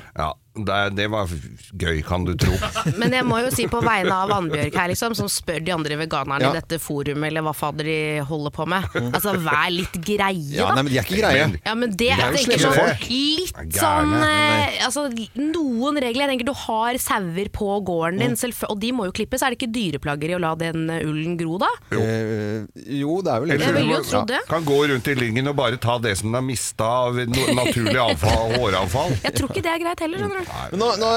[0.55, 1.28] det, det var
[1.76, 2.53] gøy, kan du tro.
[2.97, 5.97] Men jeg må jo si på vegne av Annbjørg her, liksom, som spør de andre
[5.99, 6.51] veganerne Ja.
[6.53, 8.84] i dette forumet, eller hva fader de holder på med.
[9.11, 10.76] Altså, vær litt greie, Ja, da.
[10.76, 11.60] nei, men de er ikke greie.
[11.66, 13.10] Ja, men det, De er jo jeg tenker slemme sånn folk.
[13.10, 15.03] litt er sånn eh, Altså,
[15.39, 16.26] noen regler.
[16.26, 18.39] Jeg tenker du har sauer på gården din, Mm.
[18.39, 19.41] selvfø- og de må jo klippes.
[19.43, 21.68] Er det ikke dyreplager i å la den eh, ullen gro, da?
[21.91, 22.66] Jo, Eh,
[23.01, 24.39] jo det er vel Jeg ville jo trodd det.
[24.47, 27.45] Kan gå rundt i lyngen og bare ta det som den har mista av no
[27.58, 29.12] naturlig avfall, håravfall.
[29.24, 30.45] Jeg tror ikke det er greit heller, skjønner du.
[30.72, 31.10] Men nå, nå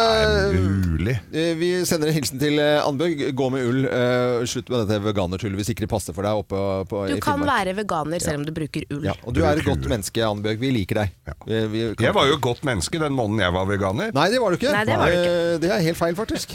[0.53, 1.17] mulig.
[1.33, 3.35] eh, Vi sender en hilsen til eh, Annbjørg.
[3.39, 3.85] Gå med ull.
[3.87, 7.21] eh, Slutt med dette veganertullet hvis ikke det passer for deg oppe på, Du i
[7.21, 7.67] kan Finnmark.
[7.67, 9.05] være veganer selv om du bruker ull.
[9.05, 10.59] Ja, og du er et godt menneske, Annebjørg.
[10.63, 11.11] Vi liker deg.
[11.45, 14.09] Vi, vi kan- Jeg var jo et godt menneske den måneden jeg var veganer.
[14.17, 14.73] Nei, det var du ikke.
[14.73, 15.35] Nei, det var du ikke.
[15.53, 16.55] Eh, Det er helt feil, faktisk.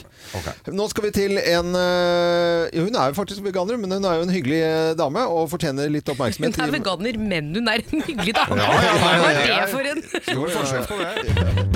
[0.73, 4.25] Nå skal vi til en eh, Hun er jo faktisk veganer, men hun er jo
[4.25, 6.57] en hyggelig eh, dame og fortjener litt oppmerksomhet.
[6.57, 8.57] Hun er veganer, men hun er en hyggelig dame.
[8.57, 9.37] Ja, ja, ja, ja, Hva ja.
[9.37, 11.69] er det for en Stor forskjell på det.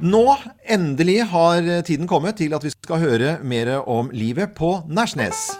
[0.00, 0.24] Nå,
[0.64, 5.50] endelig, har tiden kommet til at vi skal høre mer om livet på Nærsnes.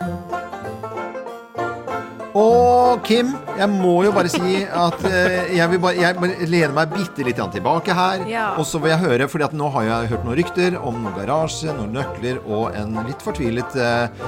[2.33, 6.93] Og Kim, jeg må jo bare si at eh, jeg vil bare, jeg lener meg
[6.95, 8.25] bitte litt tilbake her.
[8.31, 8.47] Ja.
[8.61, 11.17] Og så vil jeg høre, fordi at nå har jeg hørt noen rykter om noen
[11.19, 14.25] garasje, noen nøkler og en litt fortvilet eh,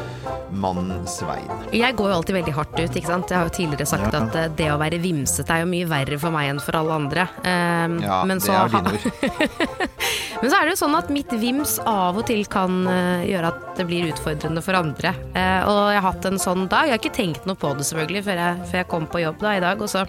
[0.52, 1.48] mann Svein.
[1.72, 2.96] Jeg går jo alltid veldig hardt ut.
[3.00, 3.32] ikke sant?
[3.32, 4.20] Jeg har jo tidligere sagt Ja.
[4.20, 6.98] at eh, det å være vimsete er jo mye verre for meg enn for alle
[7.00, 7.28] andre.
[7.42, 9.58] Um, Ja, men, det er dine ord.
[10.42, 13.52] men så er det jo sånn at mitt vims av og til kan uh, gjøre
[13.52, 15.14] at det blir utfordrende for andre.
[15.32, 16.88] Uh, og jeg har hatt en sånn dag.
[16.90, 19.38] Jeg har ikke tenkt noe på det selvfølgelig før jeg, før jeg kom på jobb
[19.44, 19.80] da i dag.
[19.84, 20.04] Og så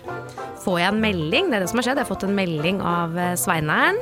[0.64, 1.50] får jeg en melding.
[1.52, 2.00] Det er det som har skjedd.
[2.02, 4.00] Jeg har fått en melding av eh, Sveineren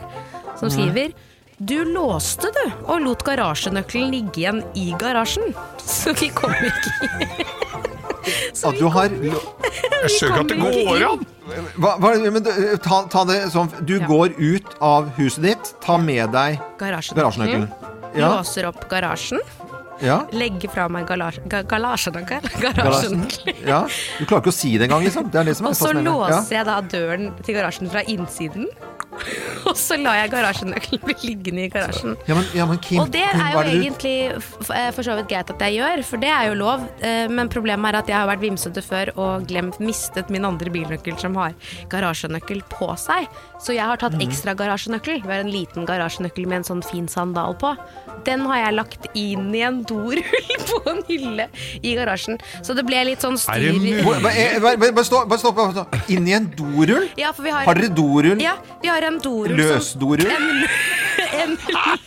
[0.59, 0.73] som Mhm.
[0.75, 1.13] skriver
[1.61, 5.51] du låste, du, og lot garasjenøkkelen ligge igjen i garasjen.
[5.85, 7.45] Så vi kom ikke
[8.65, 11.21] At du har Jeg skjønner ikke at det går an!
[11.77, 12.45] Hva, hva, men,
[12.81, 17.67] ta, ta det sånn Du går ut av huset ditt, ta med deg garasjenøkkelen.
[17.67, 17.69] garasjenøkkelen.
[18.15, 18.29] Ja.
[18.37, 19.39] Låser opp garasjen.
[20.01, 20.17] Ja.
[20.33, 21.45] Legge fra meg galasjen.
[23.67, 23.83] Ja.
[24.19, 25.29] Du klarer ikke å si det engang, liksom.
[25.31, 28.67] Det er det som er Og så låser jeg da døren til garasjen fra innsiden.
[29.69, 32.15] og så la jeg garasjenøkkelen bli liggende i garasjen.
[32.27, 35.15] Ja, men, ja, men Kim, Og det Kim, er jo det egentlig eh, for så
[35.19, 36.85] vidt greit at jeg gjør, for det er jo lov.
[37.01, 40.69] Eh, Men problemet er at jeg har vært vimsete før og glemt, mistet min andre
[40.73, 41.53] bilnøkkel som har
[41.91, 43.27] garasjenøkkel på seg.
[43.61, 44.23] Så jeg har tatt Mhm.
[44.27, 45.21] ekstra garasjenøkkel.
[45.21, 47.75] Vi har en liten garasjenøkkel med en sånn fin sandal på.
[48.25, 50.21] Den har jeg lagt inn i en dorull
[50.69, 51.47] på en hylle
[51.81, 52.39] i garasjen.
[52.61, 55.29] Så det ble litt sånn styr Bare stopp.
[55.29, 55.95] Bare stopp.
[56.09, 57.07] Inn i en dorull?
[57.17, 58.41] Ja, for vi har, Har dere dorull?
[58.41, 60.21] Ja, vi har en dorull Løsdorull?
[60.21, 60.47] som En,
[61.41, 61.57] en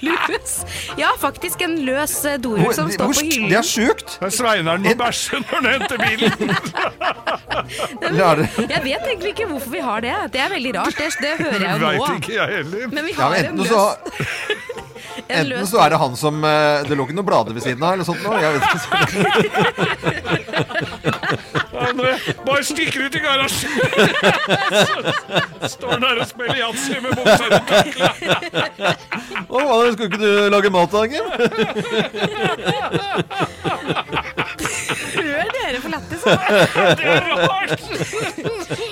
[0.05, 0.55] løs
[1.01, 3.49] Ja, faktisk en løs eh, dorull som står på hyllen.
[3.51, 4.17] Det er sjukt!
[4.35, 6.33] Sveineren må bæsje når han henter bilen!
[8.15, 10.15] Jeg vet egentlig ikke hvorfor vi har det.
[10.35, 10.97] Det er veldig rart.
[10.99, 12.09] Det, det hører jeg jo nå.
[12.19, 12.89] Ikke jeg heller.
[12.93, 14.93] Men vi Ja, har men en løs så en
[15.29, 17.93] Enten så er det han som eh, Det lå ikke noen blader ved siden av,
[17.95, 18.41] eller sånt noe.
[18.43, 18.85] Jeg vet ikke.
[22.45, 23.71] Bare stikker ut i garasjen
[24.85, 28.11] Så Står han der og spiller yatzy med buksa i kakla.
[29.93, 31.27] skulle ikke du lage mat da, Kim?
[35.15, 36.14] Hør dere for lættis.
[36.99, 37.81] Det er rart!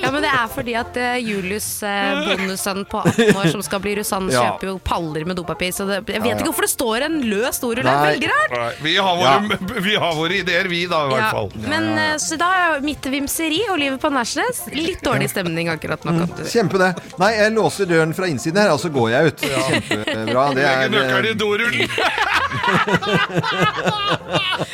[0.02, 3.80] Ja, men det er fordi at eh, Julius, uh, bondesønn på 18 år som skal
[3.84, 4.42] bli russ, han Ja.
[4.52, 5.72] kjøper jo paller med dopapir.
[5.74, 6.36] Så det, jeg vet Ja, ja.
[6.38, 7.82] ikke hvorfor det står en løs dorull.
[7.86, 8.80] Det er veldig rart.
[8.82, 11.50] Vi, har våre, vi har våre ideer, vi da, i hvert fall.
[11.70, 16.04] Men eh, så da er mitt vimseri og livet på Nærsnes litt dårlig stemning akkurat
[16.08, 16.12] nå.
[16.22, 16.26] Mm.
[16.52, 16.92] Kjempe det.
[17.22, 19.38] Nei, jeg låser døren fra innsiden her, og så går jeg ut.
[19.46, 20.44] Kjempebra.
[20.56, 21.88] Det er Legger nøkkelen i dorullen.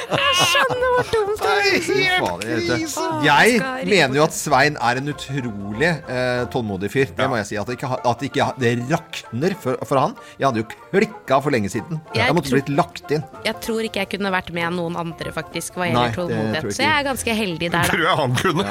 [0.08, 2.24] Jeg skjønner hvor dumt det er.
[2.48, 3.58] Jeg.
[3.58, 7.08] Jeg mener jo at Svein er en utrolig eh, tålmodig fyr.
[7.18, 7.56] Det må jeg si.
[7.60, 10.14] At det ikke, at det ikke det rakner for, for han.
[10.38, 12.00] Jeg hadde jo klikka for lenge siden.
[12.14, 13.24] Jeg Jeg måtte tro, blitt lagt inn.
[13.46, 16.72] Jeg tror ikke jeg kunne vært med noen andre, faktisk, hva gjelder tålmodighet.
[16.76, 17.82] Så jeg er ganske heldig der, da.
[17.92, 18.64] Tror jeg han kunne.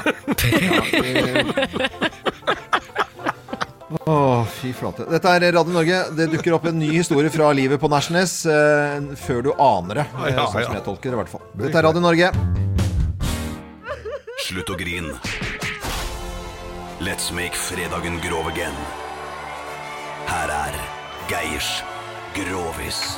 [3.87, 5.05] Å, fy flate.
[5.07, 5.99] Dette er Radio Norge.
[6.17, 10.07] Det dukker opp en ny historie fra livet på Nærsnes eh, før du aner det.
[10.27, 10.67] eh, Ja, sånn ja.
[10.67, 11.45] som jeg tolker det, i hvert fall.
[11.63, 12.31] Dette er Radio Norge.
[14.47, 15.09] Slutt å grin.
[17.03, 18.77] Let's make fredagen grov again.
[20.29, 20.77] Her er
[21.27, 21.81] Geirs
[22.37, 23.17] Grovis.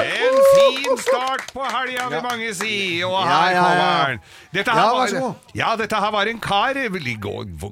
[0.00, 3.00] En fin start på helga, vil mange si.
[3.06, 3.62] Og her ja, ja.
[3.62, 4.20] kommer han.
[4.52, 6.78] Dette her Ja, var, ja, dette her var en kar,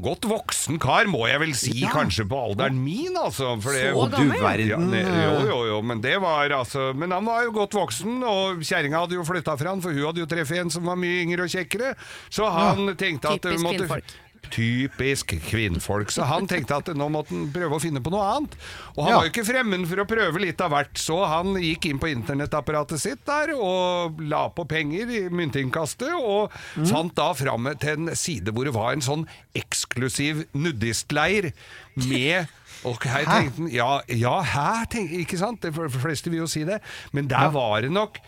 [0.00, 3.56] godt voksen kar, må jeg vel si, kanskje på alderen min, altså.
[3.62, 4.32] For det, Så gammel?
[4.32, 4.94] Du verden.
[4.94, 8.62] Ja, jo, jo, jo, men det var altså Men han var jo godt voksen, og
[8.64, 11.20] kjerringa hadde jo flytta fra han, for hun hadde jo treffet en som var mye
[11.26, 11.92] yngre og kjekkere,
[12.30, 14.16] så han tenkte at Typisk måtte, kvinnfolk.
[14.51, 16.11] Typisk kvinnfolk.
[16.14, 18.55] Så han tenkte at nå måtte han prøve å finne på noe annet.
[18.97, 19.16] Og han Ja.
[19.18, 22.11] var jo ikke fremmed for å prøve litt av hvert, så han gikk inn på
[22.12, 26.51] internettapparatet sitt der og la på penger i myntinnkastet, og
[26.86, 31.53] fant da fram til en side hvor det var en sånn eksklusiv nudistleir
[31.97, 32.49] med
[32.86, 34.86] og her tenkte han Ja, ja hæ?
[34.93, 35.61] Tenk, ikke sant?
[35.64, 36.80] De fleste vil jo si det.
[37.12, 38.18] Men der var det nok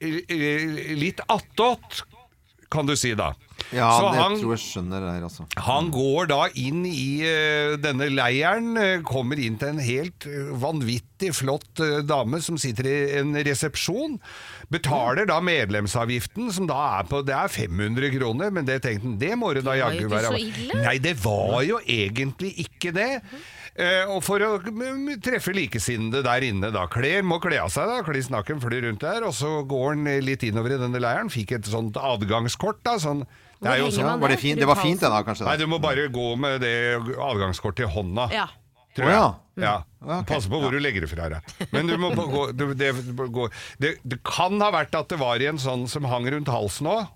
[0.00, 2.02] eh, eh, litt attåt,
[2.72, 3.32] kan du si da.
[3.72, 5.44] Ja, Så det han- tror jeg skjønner det her, altså.
[5.66, 10.52] han går da inn i eh, denne leiren, eh, kommer inn til en helt eh,
[10.56, 14.16] vanvittig flott eh, dame som sitter i en resepsjon.
[14.72, 19.18] Betaler da medlemsavgiften, som da er på Det er 500 kroner, men det tenkte han,
[19.20, 20.32] det må det da Det var jaggu jo ikke være.
[20.32, 20.82] så ille.
[20.84, 23.10] Nei, det var jo egentlig ikke det.
[23.78, 26.86] Eh, og for å m- m- treffe likesinnede der inne, da.
[26.90, 28.00] Kler må kle av seg, da.
[28.02, 29.22] Kliss nakken flyr rundt der.
[29.28, 31.30] Og så går han eh, litt innover i denne leiren.
[31.30, 32.96] Fikk et sånt adgangskort, da.
[32.98, 33.22] Sånn,
[33.58, 34.60] det er jo også, var det fint?
[34.60, 35.46] Det var fint, det da, kanskje?
[35.48, 36.74] Nei, du må bare gå med det
[37.18, 38.28] adgangskortet i hånda.
[38.34, 38.46] Ja.
[38.96, 39.18] Tror jeg.
[39.18, 39.28] ja.
[39.58, 39.74] Ja.
[40.06, 40.20] Ja.
[40.22, 41.54] Pass på hvor du legger det fra deg.
[41.74, 42.92] Men du må gå, du, det,
[43.82, 46.90] det, det kan ha vært at det var i en sånn som hang rundt halsen
[46.90, 47.08] òg.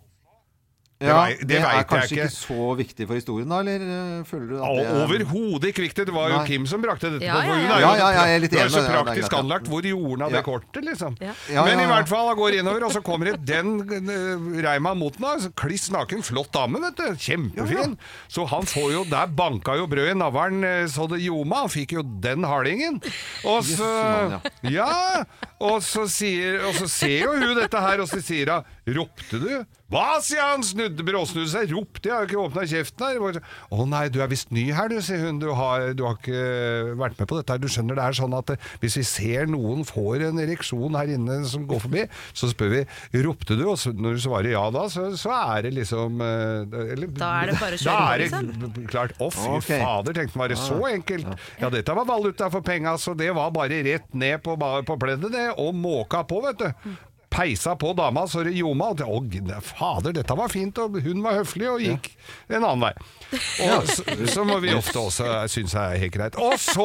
[1.03, 2.27] Det Ja, vei- det det er kanskje ikke.
[2.29, 3.59] ikke så viktig for historien, da?
[3.59, 6.07] Eller eh, føler du at det er Overhodet ikke viktig.
[6.07, 6.47] Det var jo Nei.
[6.47, 7.49] Kim som brakte dette Ja, på.
[7.51, 7.75] Hun ja.
[7.77, 9.67] er jo, Ja, ja, det er så praktisk anlagt.
[9.73, 11.17] Hvor gjorde av det kortet, liksom?
[11.21, 11.33] Ja.
[11.51, 14.63] Ja, Men ja, i hvert fall, han går innover, og så kommer det den uh,
[14.63, 15.27] Reima mot den.
[15.27, 15.51] da.
[15.59, 17.09] Kliss naken, flott dame, vet du.
[17.19, 17.99] Kjempefin.
[18.29, 21.65] Så han får jo Der banka jo brød i navlen eh, så det ljoma.
[21.67, 23.01] Han fikk jo den hardingen.
[23.45, 24.41] Og så
[24.71, 25.25] Ja!
[25.63, 29.39] Og så, sier, og så ser jo hun dette her, og så sier hun Ropte
[29.39, 29.51] du?
[29.93, 31.73] Hva, sier han, snudde, bråsnudde seg.
[31.75, 33.41] Ropte, jeg har ikke åpna kjeften her.
[33.69, 35.41] Å nei, du er visst ny her, du, sier hun.
[35.43, 37.61] Du har, du har ikke vært med på dette her.
[37.61, 41.13] Du skjønner det er sånn at eh, hvis vi ser noen får en ereksjon her
[41.13, 44.87] inne som går forbi, så spør vi ropte du, og når du svarer ja da,
[44.93, 48.25] så, så er det liksom eh, eller, Da er det bare å kjøre på, er
[48.25, 48.89] liksom.
[48.89, 49.17] klart.
[49.21, 51.33] Å, fy fader, tenkte man, var det så enkelt?
[51.61, 55.33] Ja, dette var valuta for penga, så det var bare rett ned på, på pleddet,
[55.37, 56.93] det, og måka på, vet du.
[57.33, 58.93] Peisa på dama så det ljoma.
[58.93, 62.13] Og å, fader, dette var fint, og hun var høflig og gikk
[62.53, 62.93] en annen vei.
[63.65, 66.37] Og så, så må vi ofte også synes er helt greit.
[66.37, 66.85] Og så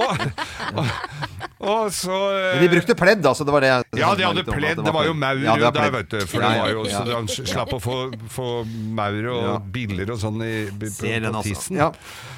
[1.57, 3.45] Og, så eh, Men de brukte pledd, altså.
[3.47, 4.77] Det var det jeg- Ja, de hadde pledd.
[4.85, 6.19] det var jo maur Ja, der, vet du.
[6.27, 7.95] For Ja, det ja, var jo, så han slapp å få,
[8.29, 8.47] få
[8.93, 9.57] maur og Ja.
[9.59, 11.43] biller og sånn i, på, på altså.
[11.43, 11.77] tissen.
[11.81, 11.91] Ja.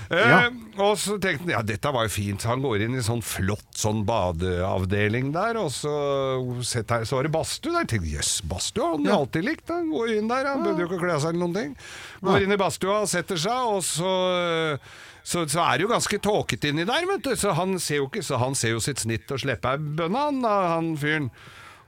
[0.10, 0.48] Eh,
[0.80, 2.42] og så tenkte han ja, dette var jo fint.
[2.48, 5.92] Han går inn i sånn flott sånn badeavdeling der, og så,
[6.66, 7.84] setter, så var det badstue der.
[7.86, 9.68] Jeg tenkte jøss, badstue har han jo alltid likt.
[9.70, 11.76] Han går inn der, han behøvde jo ikke kle seg eller noen ting.
[12.24, 14.80] Går inn i badstua og setter seg, og så
[15.30, 17.36] så, så er det jo ganske tåkete inni der, vet du.
[17.38, 20.42] Så han ser jo ikke Så han ser jo sitt snitt og slipper ei han,
[20.44, 21.30] han fyren.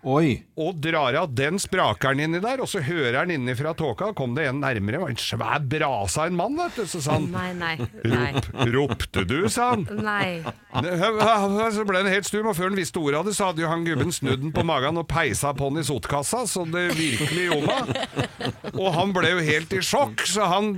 [0.01, 0.41] Oi.
[0.61, 4.33] Og drar av den sprakeren inni der, og så hører han inni fra tåka, kom
[4.37, 6.85] det en nærmere, var en svær brasa en mann, vet du.
[6.89, 7.75] Så sa han Nei, nei,
[8.09, 8.31] nei.
[8.73, 9.85] Rop, Ropte du, sa han.
[10.01, 10.41] Nei.
[11.71, 13.69] Så ble han helt stum, og før han visste ordet av det, så hadde jo
[13.71, 17.47] han gubben snudd den på magen og peisa på den i sotkassa, så det virkelig
[17.49, 17.77] gjorde
[18.73, 20.73] Og han ble jo helt i sjokk, så han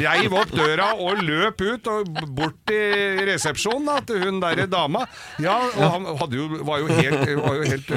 [0.00, 5.06] reiv opp døra og løp ut og bort til resepsjonen da, til hun derre dama.
[5.42, 7.90] Ja, og han hadde jo, var jo helt, var jo helt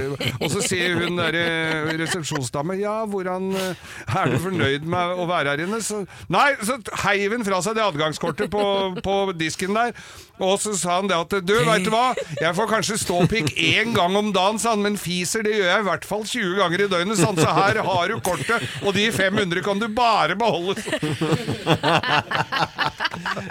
[0.43, 5.53] Og så sier hun derre resepsjonsdame Ja, hvordan eh, Er du fornøyd med å være
[5.53, 5.79] her inne?
[5.83, 6.03] Så,
[6.33, 8.63] nei, så heiv hun fra seg det adgangskortet på,
[9.03, 9.93] på disken der.
[10.43, 12.13] Og så sa han det at Du, veit du hva?
[12.41, 15.83] Jeg får kanskje ståpikk én gang om dagen, sa han, men fiser det gjør jeg
[15.83, 17.41] i hvert fall 20 ganger i døgnet, sa han.
[17.41, 20.75] Så her har du kortet, og de 500 kan du bare beholde.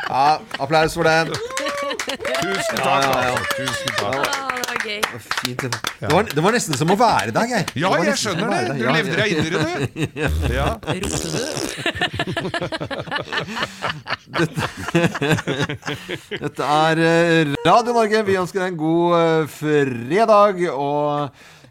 [0.09, 1.33] Ja, applaus for den.
[1.33, 3.05] Tusen takk.
[3.05, 3.31] ja, ja.
[3.31, 3.45] altså.
[3.57, 4.52] Tusen takk.
[4.83, 5.03] Det var gøy.
[5.45, 5.63] Fint.
[6.01, 7.67] Det var, det var nesten som å være der, Geir.
[7.79, 8.59] Ja, jeg skjønner det.
[8.81, 9.69] Du levde deg inn i det, du.
[10.59, 10.69] Ja.
[16.43, 18.19] Dette er eh, Radio Norge.
[18.27, 20.55] Vi ønsker deg en god eh, fredag.
[20.75, 21.01] Og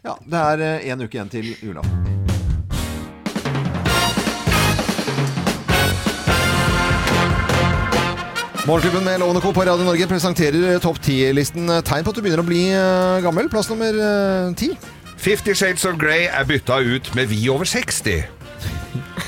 [0.02, 2.31] ja, det er én en uke igjen til julaften.
[8.66, 9.52] Morgenklubben med Lovende Co.
[9.52, 11.66] på Radio Norge presenterer topp 10-listen.
[11.82, 13.48] Tegn på at du begynner å bli eh, gammel.
[13.50, 14.68] Plass nummer eh, ti.
[15.22, 18.22] Fifty Shades of Grey er bytta ut med Vi over 60.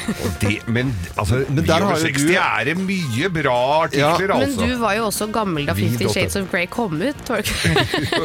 [0.05, 3.57] Og det, men altså, Vi der over har 60 du- er det mye bra
[3.89, 4.67] artikler, Men altså.
[4.69, 7.31] du var jo også gammel da Fifty Shades of Grey kom ut.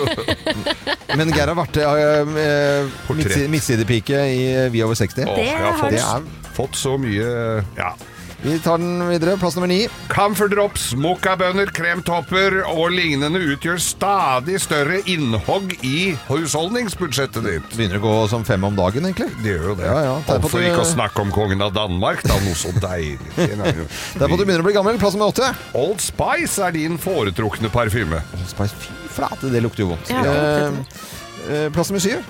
[1.18, 5.26] Men Geir har vært uh, midtsidepike i eh, Vi over 60.
[5.26, 7.34] Åh, jeg har fått, Det er fått så mye
[7.80, 7.94] Ja.
[8.42, 9.34] Vi tar den videre.
[9.38, 9.82] Plass nummer ni.
[10.08, 17.68] Camferdrops, drops, mokkabønner, kremtopper og lignende utgjør stadig større innhogg i husholdningsbudsjettet ditt.
[17.76, 19.28] Begynner å gå som fem om dagen, egentlig.
[19.44, 19.90] Det gjør jo det.
[19.92, 20.16] Ja, ja.
[20.30, 22.40] Tegn Og på for at du- ikke å snakke om kongen av Danmark, da.
[22.40, 23.20] Noe så deilig.
[23.36, 24.98] Det er på at du begynner å bli gammel.
[25.04, 25.52] Plass nummer åtte.
[25.76, 28.24] Old Spice er din foretrukne parfyme.
[28.40, 30.10] Old Spice, fy flate, det lukter jo vondt.
[30.16, 31.08] Ja, det lukter
[31.50, 32.24] Eh, eh, plass nummer syv.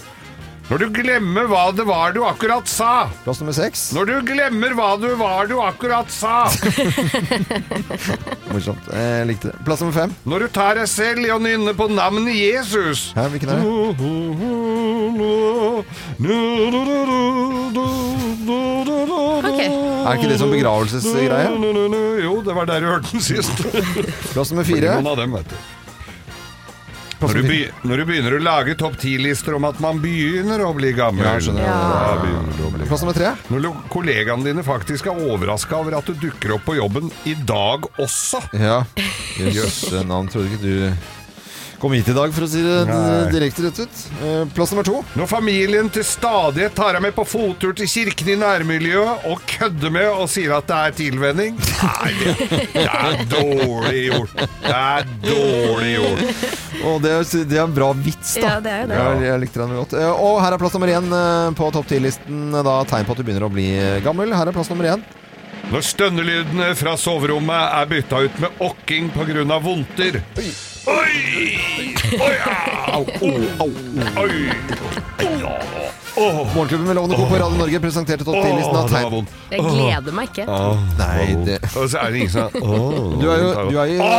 [0.69, 3.07] Når du glemmer hva det var du akkurat sa.
[3.23, 3.87] Plass nummer seks.
[3.97, 6.43] Når du glemmer hva du var du akkurat sa.
[8.53, 8.91] Morsomt.
[8.93, 9.55] Jeg likte det.
[9.65, 10.13] Plass nummer fem.
[10.29, 13.07] Når du tar deg selv i å nynne på navnet Jesus.
[13.17, 13.65] Hæ, hvilken er
[19.49, 19.59] Ok.
[19.65, 21.49] Er ikke det sånn begravelsesgreie?
[22.29, 23.61] Jo, det var der du hørte den sist.
[24.35, 24.99] Plass nummer fire.
[24.99, 25.57] Noen av dem, vet du.
[27.19, 30.69] Når du, be, når du begynner å lage topp ti-lister om at man begynner å
[30.77, 31.67] bli gammel Ja, skjønner.
[31.67, 33.33] Da begynner du å bli Plass nummer tre.
[33.51, 37.89] Når kollegaene dine faktisk er overraska over at du dukker opp på jobben i dag
[37.99, 38.39] også.
[38.55, 38.81] Ja.
[39.39, 40.31] Jøsse navn.
[40.31, 41.18] Trodde ikke du
[41.79, 43.29] kom hit i dag, for å si det Nei.
[43.31, 43.99] direkte rett ut.
[44.23, 44.97] Eh, Plass nummer to.
[45.15, 49.93] Når familien til stadighet tar deg med på fottur til kirken i nærmiljøet og kødder
[49.95, 52.11] med og sier at det er tilvenning Nei,
[52.73, 54.33] det, er dårlig gjort.
[54.65, 56.25] Det er dårlig gjort.
[56.89, 58.43] Og det, er- det er en bra vits, da.
[58.45, 58.99] Ja, det er jo det.
[58.99, 59.95] Jeg, jeg likte den godt.
[59.99, 62.43] Eh, Og her er plass nummer én eh, på topp ti-listen.
[62.59, 63.69] Da tegn på at du begynner å bli
[64.05, 64.35] gammel.
[64.35, 65.03] Her er plass nummer én.
[65.69, 69.59] Når stønnelydene fra soverommet er bytta ut med okking pga.
[69.61, 70.21] vondter.
[70.89, 71.57] Oi!
[72.13, 72.35] Oi!
[72.93, 73.29] Au, Au,
[73.59, 73.69] au,
[74.17, 74.29] au.
[76.19, 76.25] Oi!
[76.29, 76.55] Åh.
[76.55, 77.25] Morgenklubben med Lovende Co.
[77.29, 79.27] på Radio Norge presenterte topp 10-listen av tegn.
[79.53, 80.45] Jeg gleder meg ikke.
[80.51, 81.59] Åh, Nei, det.
[81.79, 84.09] Og så er det ingen som Du er jo, du er jo.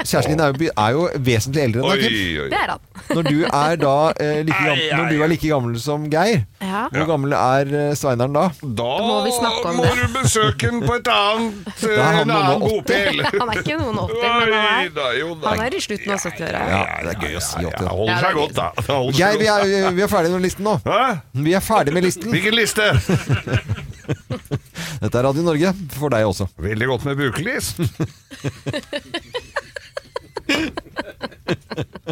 [0.00, 2.48] Kjæresten din er jo, er jo vesentlig eldre enn deg, Kim.
[2.52, 2.86] Det er han.
[3.10, 6.82] Når du er da eh, like gammel, Når du er like gammel som Geir, Ja.
[6.92, 8.44] hvor gammel er eh, Sveineren da?
[8.62, 9.94] Da må vi snakke om må det.
[9.98, 13.22] du besøke den på et annet, Da er han en noen annen og bopel.
[13.40, 15.48] Han er ikke noen 80, men han er, da, jo, da.
[15.54, 16.62] han er i slutten av 70-åra.
[16.70, 17.90] Ja, det er gøy å si 80 Ja, da.
[17.90, 18.68] holder Ja, det seg er godt, da.
[18.78, 19.74] Det holder seg Geir, vi godt.
[19.90, 20.76] er, vi er ferdig med listen nå.
[20.86, 21.00] Hæ?
[21.32, 22.30] Vi er ferdig med listen.
[22.32, 22.84] Hvilken liste?
[25.00, 26.44] Dette er Radio Norge for deg også.
[26.60, 27.66] Veldig godt med bukelys.